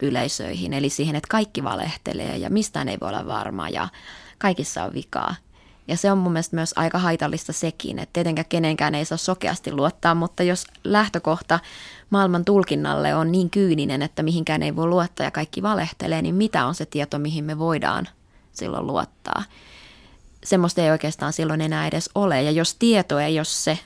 [0.02, 3.88] yleisöihin, eli siihen, että kaikki valehtelee ja mistään ei voi olla varma ja
[4.38, 5.36] kaikissa on vikaa.
[5.88, 9.72] Ja se on mun mielestä myös aika haitallista sekin, että tietenkään kenenkään ei saa sokeasti
[9.72, 11.60] luottaa, mutta jos lähtökohta
[12.10, 16.66] maailman tulkinnalle on niin kyyninen, että mihinkään ei voi luottaa ja kaikki valehtelee, niin mitä
[16.66, 18.08] on se tieto, mihin me voidaan
[18.54, 19.44] silloin luottaa?
[20.44, 22.42] Semmoista ei oikeastaan silloin enää edes ole.
[22.42, 23.80] Ja jos tieto ei ole se,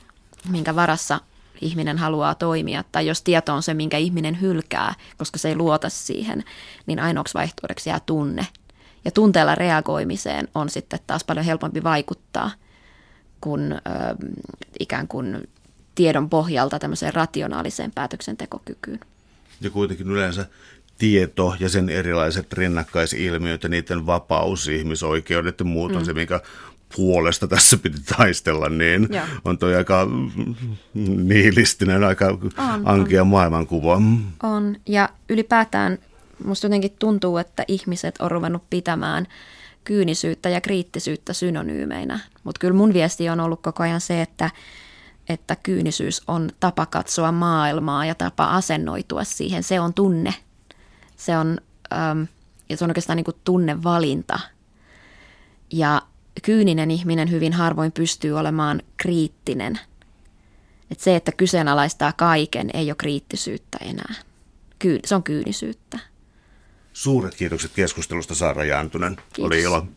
[0.49, 1.19] minkä varassa
[1.61, 5.89] ihminen haluaa toimia, tai jos tieto on se, minkä ihminen hylkää, koska se ei luota
[5.89, 6.43] siihen,
[6.85, 8.47] niin ainoaksi vaihtoehdoksi jää tunne–
[9.05, 12.51] ja tunteella reagoimiseen on sitten taas paljon helpompi vaikuttaa
[13.41, 13.79] kuin ö,
[14.79, 15.49] ikään kuin
[15.95, 18.99] tiedon pohjalta tämmöiseen rationaaliseen päätöksentekokykyyn.
[19.61, 20.45] Ja kuitenkin yleensä
[20.97, 25.97] tieto ja sen erilaiset rinnakkaisilmiöt ja niiden vapaus, ihmisoikeudet ja muut mm.
[25.97, 26.39] on se, minkä
[26.95, 29.25] puolesta tässä piti taistella, niin Joo.
[29.45, 30.07] on toi aika
[31.23, 33.27] nihilistinen, aika on, ankea on.
[33.27, 34.01] maailmankuva.
[34.43, 35.97] On, ja ylipäätään
[36.45, 39.27] musta jotenkin tuntuu, että ihmiset on ruvennut pitämään
[39.83, 42.19] kyynisyyttä ja kriittisyyttä synonyymeinä.
[42.43, 44.49] Mutta kyllä mun viesti on ollut koko ajan se, että,
[45.29, 49.63] että kyynisyys on tapa katsoa maailmaa ja tapa asennoitua siihen.
[49.63, 50.33] Se on tunne.
[51.17, 51.57] Se on,
[51.93, 52.23] ähm,
[52.69, 54.39] ja se on oikeastaan niin kuin tunnevalinta.
[55.73, 56.01] Ja
[56.43, 59.79] kyyninen ihminen hyvin harvoin pystyy olemaan kriittinen.
[60.91, 64.13] Et se, että kyseenalaistaa kaiken, ei ole kriittisyyttä enää.
[64.79, 65.99] Ky- se on kyynisyyttä.
[66.93, 69.15] Suuret kiitokset keskustelusta Saara Jantunen.
[69.15, 69.45] Kiitos.
[69.45, 69.87] Oli ilo.